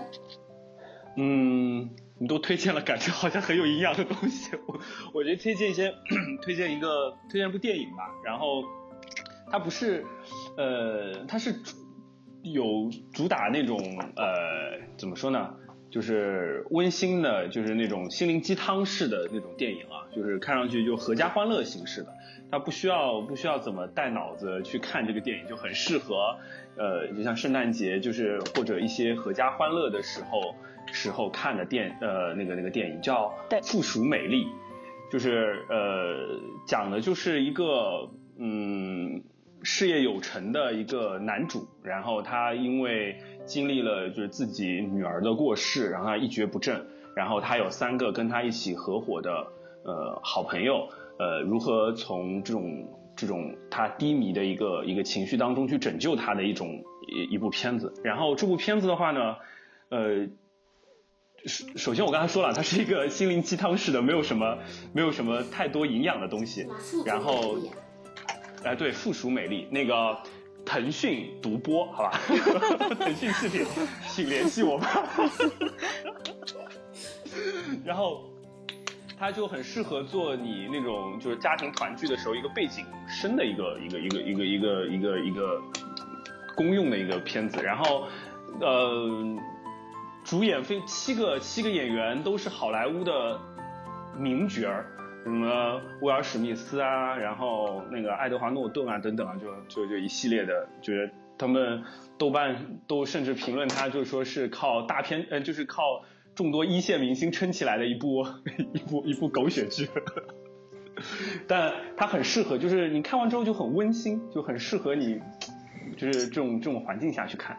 [1.17, 1.89] 嗯，
[2.19, 4.51] 你都推荐了，感觉好像很有营养的东西。
[4.67, 4.79] 我
[5.13, 5.93] 我觉得推荐一些，
[6.41, 8.09] 推荐一个，推荐一部电影吧。
[8.23, 8.63] 然后
[9.49, 10.05] 它不是，
[10.57, 11.75] 呃，它是主
[12.43, 13.77] 有主打那种
[14.15, 15.55] 呃，怎么说呢？
[15.95, 22.13] 就是温馨的，就是那种心灵鸡汤式的那种电影啊，就是看上去就合家欢乐形式的。
[22.51, 26.35] 它不需要不需要怎么带脑子去看这个电影，就很适合，
[26.75, 30.55] 呃，就像圣诞节，就是或者一些合家欢乐的时候
[30.91, 33.33] 时候看的电呃那个那个电影叫
[33.63, 34.43] 《附属美丽》，
[35.09, 39.23] 就是呃讲的就是一个嗯
[39.65, 46.85] 事业有成的一个男主，然后他因为经历了就是自己女儿的过世，然后他一蹶不振，
[47.15, 49.47] 然后他有三个跟他一起合伙的
[49.83, 50.87] 呃好朋友。
[51.17, 57.93] 呃，如何从这种这种他低迷的一个一个情绪当中去拯救他的一种一一部片子。
[58.03, 59.37] 然后这部片子的话呢，
[59.89, 60.27] 呃，
[61.45, 64.57] 首首先我刚才说了，它是一个心灵鸡汤式的，没有什么
[64.93, 66.67] 没有什么太多营养的东西。
[67.05, 67.57] 然后
[68.65, 70.17] 哎，对，附属美丽那个
[70.65, 72.19] 腾讯独播，好吧，
[72.99, 73.63] 腾讯视频，
[74.07, 74.87] 请联系我吧。
[77.85, 78.23] 然后，
[79.19, 85.61] 它就很适合做你那种就是家庭团聚的时候一个背景声的一个一个一个一个一个一个一个
[86.55, 87.61] 公用的一个片子。
[87.61, 88.07] 然后，
[88.59, 89.37] 呃，
[90.23, 93.39] 主演非七个七个演员都是好莱坞的
[94.17, 94.87] 名角儿。
[95.25, 101.83] 什么威尔史密斯啊，然后那个爱德华诺顿啊等等啊，就就就一系列的，觉得他们
[102.15, 106.03] 豆瓣都甚至评论他，就说是靠大片，呃，就是靠
[106.35, 108.23] 众多一线明星撑起来的一部
[108.73, 109.89] 一部一部狗血剧。
[111.47, 115.19] 但它很适合，就是你看完之后就很温馨，就很适合你，
[115.97, 117.57] 就是这种这种环境下去看。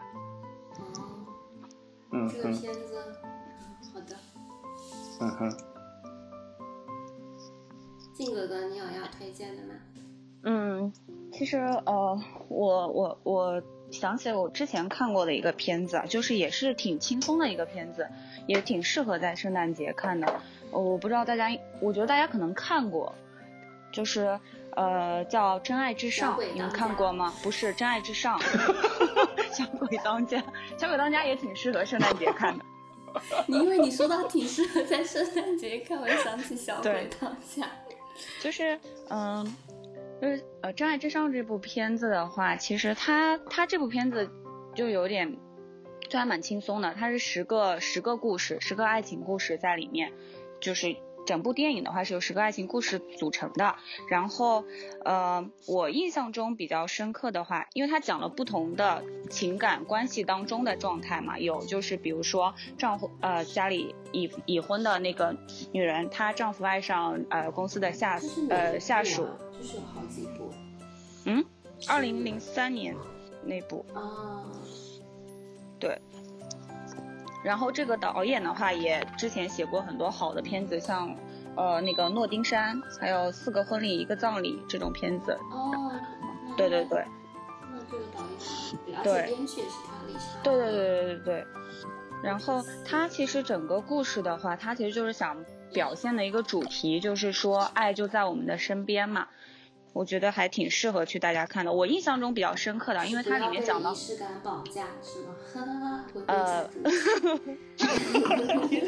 [0.79, 1.03] 哦，
[2.13, 2.95] 嗯这个嗯片子，
[3.93, 4.15] 好的，
[5.19, 5.66] 嗯哼。
[8.17, 9.75] 靖哥哥，你有要推荐的吗？
[10.41, 10.91] 嗯，
[11.31, 13.61] 其实呃，我我我
[13.91, 18.07] 想起我之前看过的一个片子啊，就是也是挺轻松的一个片子，
[18.47, 20.27] 也挺适合在圣诞节看的。
[20.71, 21.47] 呃我不知道大家，
[21.79, 23.13] 我觉得大家可能看过，
[23.91, 24.39] 就是
[24.71, 27.31] 呃叫《真爱至上你们看过吗？
[27.43, 28.39] 不是《真爱至上》
[29.53, 30.43] 小鬼当家，
[30.75, 32.65] 小鬼当家也挺适合圣诞节看的。
[33.47, 37.67] 你因为你说到挺适合在圣诞节看，我就想起小鬼当家。
[38.39, 39.45] 就是嗯，
[40.21, 44.29] 就是呃，《真爱至上》这部片子的话，其实它它这部片子
[44.73, 45.37] 就有点，
[46.09, 46.93] 就还蛮轻松的。
[46.93, 50.11] 它是十个十个故事，十个爱情故事在里面，
[50.59, 50.95] 就是
[51.27, 53.75] 整部电影的话是由十个爱情故事组成的。
[54.09, 54.63] 然后
[55.03, 65.35] 呃，我印象中比较深刻的话，因为它讲了不同的情感关系当中的状态嘛，有就是比如说丈夫呃家里已已婚的那个
[65.73, 68.19] 女人，她丈夫爱上呃公司的下
[68.49, 69.27] 呃下属，
[69.59, 70.49] 就是有好几部
[71.25, 71.45] 嗯，
[71.89, 72.95] 二零零三年
[73.43, 74.45] 那部，啊。
[75.77, 75.99] 对。
[77.47, 81.15] 然后这个导演的话，也之前写过很多好的片子，像
[81.55, 85.31] 呃那个诺丁山，还有四个婚礼一个葬礼这种片子。
[85.49, 85.89] 哦，
[86.57, 87.05] 对对对，
[87.71, 88.19] 那这个导
[88.85, 90.19] 演，而对且编剧也是他厉害。
[90.43, 91.45] 对对对对对对。
[92.21, 95.37] 然后他其实整个故事的话，他其实就是想
[95.71, 99.25] 表现的一个主题，就是说爱就在我们的身边嘛。
[99.97, 101.73] 我觉得还挺适合去大家看的。
[101.73, 103.89] 我印象中比较深刻的，因为它里面讲到
[106.27, 106.69] 呃
[107.75, 108.79] 小主题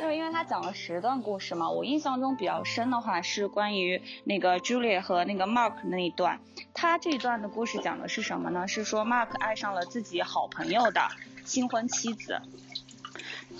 [0.00, 6.40] 就是因为他讲了十段故事嘛，我印象中比较深的话是关于那个 Julia 和那个 Mark 那一段。
[6.74, 8.66] 他这一段的故事讲的是什么呢？
[8.66, 11.00] 是说 Mark 爱上了自己好朋友的
[11.44, 12.40] 新婚妻子。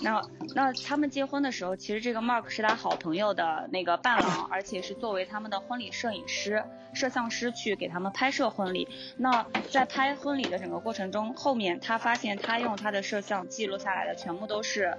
[0.01, 0.21] 那
[0.55, 6.63] 那他们结婚的时候，其实这个 Mark 是他好朋友的那个伴郎， 而且是作为他们的婚礼摄影师、
[6.93, 8.87] 摄像师去给他们拍摄婚礼。
[9.17, 14.97] 那在拍婚礼的整个过程中，后面他发现他用他的摄像记录下来的全部都是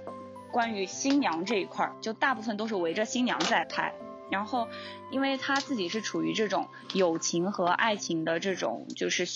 [0.51, 3.93] 关于新娘这一块儿，就大部分都是围着新娘在拍。
[4.31, 4.67] 然后，
[5.11, 9.27] 因为他自己是处于这种友情和爱情的这种就是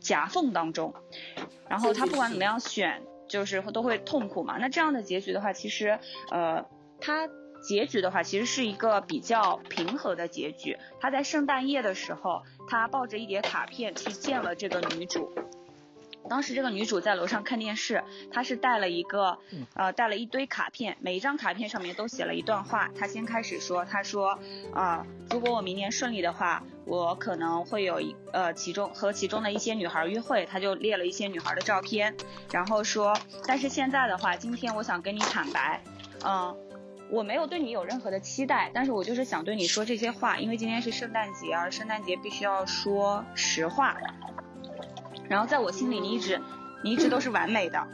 [0.00, 0.92] 夹缝当中，
[1.68, 4.56] 然后他不管怎么样选，就是都会痛苦嘛。
[4.58, 5.98] 那这样的结局的话，其实
[6.30, 6.64] 呃，
[7.00, 7.28] 他
[7.62, 10.76] 结局的话其实是一个比较平和的结局。
[11.00, 15.32] 他在圣诞夜的时候，他抱着一叠卡片去见了这个女主。
[16.28, 18.02] 当时这个女主在楼上看电视，
[18.32, 19.38] 她是带了一个，
[19.74, 22.90] 呃，带了一堆卡片，每一张卡片上面都写了一段话。
[22.98, 24.38] 她先开始说，她说，
[24.72, 32.14] 啊、如果我明年顺利的话，我可能会有一，呃，其中和其中的一些女孩约会，她就列了一些女孩的照片，
[32.50, 33.16] 然后说，
[33.46, 35.82] 但是现在的话，今天我想跟你坦白，
[36.24, 36.56] 嗯、
[37.10, 43.96] 我没有对你有任何的期待，但是我就是想对你说这些话，因为今天是圣诞节，而圣诞节必须要说实话。
[45.28, 46.40] 然后在我心里，你一直，
[46.82, 47.86] 你一直都是完美的。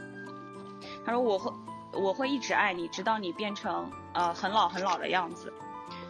[1.05, 1.51] 他说我会，
[1.93, 5.53] 我会一直爱你，直到你变成呃很老很老的样子。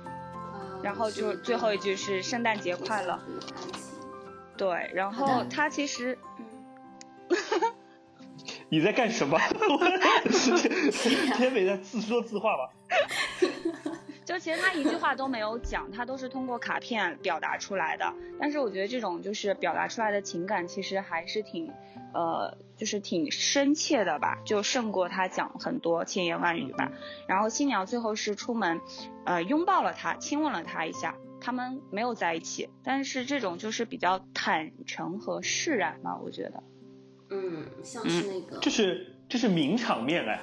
[0.06, 3.20] 呃然后就最后一句是圣诞节快乐。
[4.58, 6.18] 对，然后他其实，
[8.70, 9.38] 你在干什么？
[11.38, 12.70] 天美在自说自话吧？
[14.32, 18.14] 就其实他一句话都没有讲，他都是通过卡片表达出来的。
[18.40, 21.70] 但是我觉得这种就是表达出来的情感，其实还是挺，
[22.14, 26.94] 呃，就是挺深切的吧，就胜过他讲很多千言万语吧。
[27.28, 28.80] 然后新娘最后是出门，
[29.26, 31.14] 呃，拥抱了他，亲吻了他一下。
[31.42, 36.64] 他们没有在一起，但是这种就是比较坦诚和释然吧，我觉得。
[37.32, 40.40] 嗯，像是那个，这是这是名场面哎，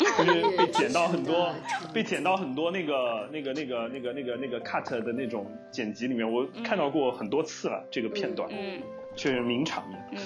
[0.00, 1.54] 就是被剪到很多，
[1.92, 8.82] 被剪到很多那个那个那个那个那个那个 cut 的那种剪辑里面，我看到过很多次了这个片段，嗯
[9.14, 10.08] 确实名场面。
[10.12, 10.18] 嗯，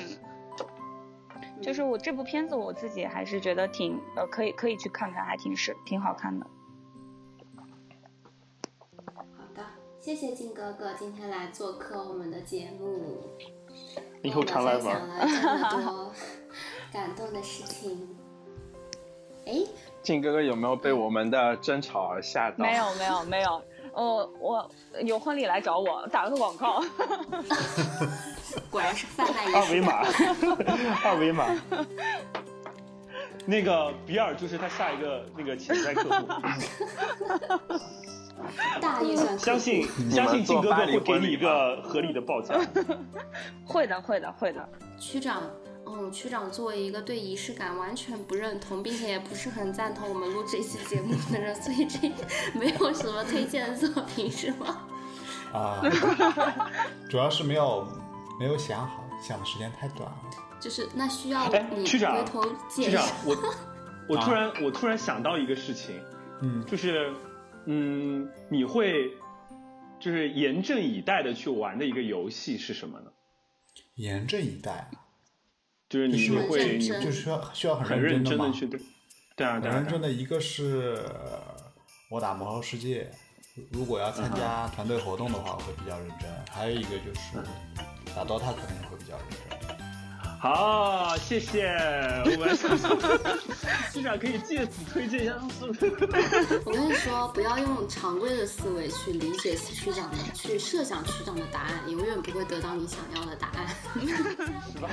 [1.61, 6.47] 就是我这部片子我自己还是觉得挺呃可以可以去看看，还挺是挺好看的。
[9.15, 9.25] 好
[9.57, 9.65] 的，
[9.99, 13.25] 谢谢靖哥哥今天来做客我们的节目，
[14.23, 16.13] 以后常来玩们分享了这么多
[16.93, 18.15] 感动的事情。
[19.47, 19.53] 哎，
[20.03, 22.65] 靖哥哥有没有被我们的争吵而吓到？
[22.65, 24.71] 没有没有没有，我我
[25.03, 26.83] 有婚礼来找我打了个广告。
[28.71, 30.03] 果然是贩卖二维码
[31.05, 31.47] 二维码。
[33.47, 36.27] 那个比尔就是他下一个那个潜在客户，
[38.81, 42.59] 大预算客户相信相信靖哥哥会给你一个合理的报价。
[43.67, 44.67] 会的会的会的。
[44.99, 45.43] 区长，
[45.95, 52.13] 嗯，区长作为一个对仪式感完全不认同，并且也不是很赞同我们录这期节目的人，所以这
[52.59, 54.89] 没有什么推荐的作品是吗？
[55.53, 55.81] 啊，
[57.09, 57.87] 主要是没有
[58.41, 60.17] 没有想好，想的时间太短了。
[60.61, 63.37] 就是那需要哎你区长回头解释。，我
[64.09, 66.03] 我突然我突然想到一个事情，
[66.41, 67.13] 嗯，就是
[67.67, 69.13] 嗯，你会
[70.01, 73.13] 就是严阵以待的去玩的一个游戏是什么呢？
[73.95, 74.91] 严阵以待，
[75.95, 78.53] 就是你就是会你很认真就需要需要很认真的嘛。
[78.61, 78.81] 对，
[79.37, 80.99] 对啊很认真的一个是
[82.09, 83.09] 我打魔兽世界，
[83.71, 86.29] 如果要参加团队活动的话，我会比较认真。
[86.51, 87.39] 还有一个就是
[88.13, 89.54] 打 DOTA 可能也会比较认真。
[90.45, 91.75] 好，谢谢。
[92.27, 92.95] 我们想说
[93.91, 95.37] 区长可以借此推荐一下？
[96.67, 103.67] 我跟你说，不要用常规的思维去理解区长的，去设想区长的答案，永远不会得到你想要的答案。
[104.71, 104.91] 是吧？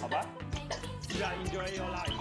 [0.00, 0.24] 好吧，
[1.06, 2.16] 区长 enjoy your life。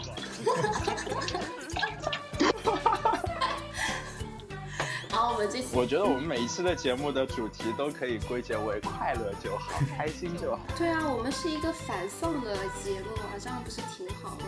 [5.36, 10.61] 然后我们这期，我觉得我们每一期的节目的主题都可以归结为快乐就好，开心就好。
[10.77, 14.45] 对啊，我们是一个反送的节目啊，这样不是挺好吗？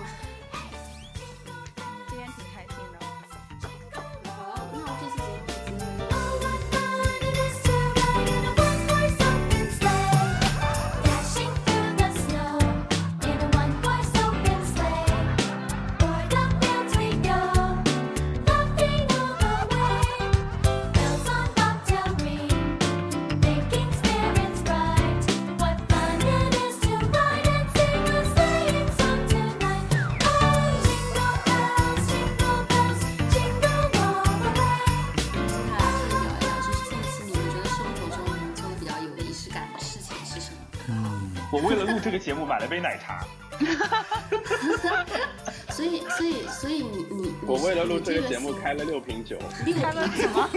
[42.07, 43.19] 这个节目买了杯奶茶，
[45.75, 50.49] 所以，所以，所以你你，我为了录这个节目开了六瓶酒，六开了瓶什么？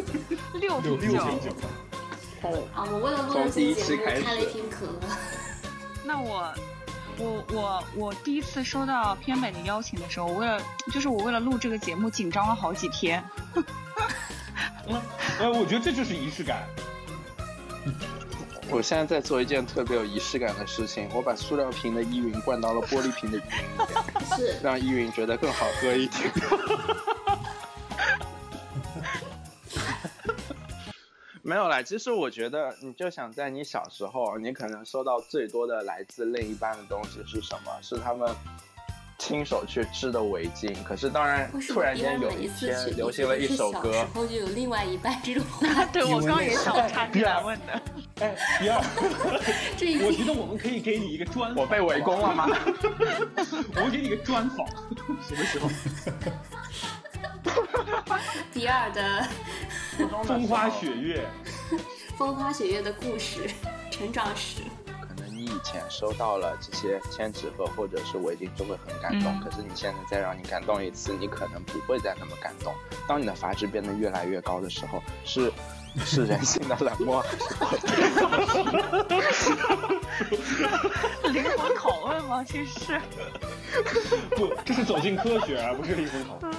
[0.61, 1.17] 六六瓶酒。
[1.17, 1.51] 六瓶酒。
[2.73, 2.87] 啊！
[2.89, 5.01] 我为了录这期节第一期开目开了一瓶可乐。
[6.07, 6.55] 那我，
[7.19, 10.63] 我我我第一次收到偏北的邀请的时候，我为了
[10.93, 13.25] 就是我为了录这个节目紧张了好几天。
[15.41, 16.63] 呃，我觉得这就是仪式感。
[18.71, 26.31] 我现在在做一件特别有仪式感的事情，我把塑料瓶的依云灌到了玻璃瓶的依云里面， 是让依云觉得更好喝一点。
[31.43, 37.73] 没有啦，其实我觉得，你就想在你小时候，你可能收到最多的来自另一半的东西是什么？
[37.83, 38.33] 是他们
[39.19, 40.73] 亲手去织的围巾。
[40.85, 47.83] 可是当然，突然间有一天流行了一首歌是小时，候就有另外一半这种 话对我刚也想插进来问的。
[48.21, 48.81] 哎，第二，
[49.77, 52.49] 这已经我觉得我们可以给你一个专访，我被围攻了吗？
[53.77, 54.67] 我们给你一个专访，
[55.23, 55.69] 什么时候？
[58.53, 59.27] 第二的
[60.25, 61.27] 风花雪月，
[62.19, 63.49] 风花雪月的故事
[63.91, 64.61] 成长史。
[65.01, 72.75] 可能你以前收到了这些千纸鹤或者是围巾就会很感动，嗯可是你现在再让你感动一次，你可能不会再那么感动。
[73.09, 75.51] 当你的阀值变得越来越高的时候，是
[76.05, 77.25] 是人性的冷漠，
[81.33, 82.43] 灵魂拷问吗？
[82.45, 83.01] 其实是。
[84.37, 86.51] 不，这是走进科学，而不是灵魂拷问。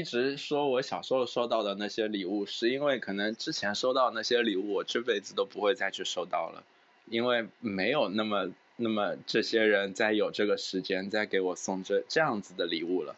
[0.00, 6.64] 一直说我小时候收到的那些礼物，是因为可能之前收到那些礼物，我这辈子都不会再去收到了，
[7.10, 13.14] 因为没有那么那么这些人在有这个时间再给我送这这样子的礼物了。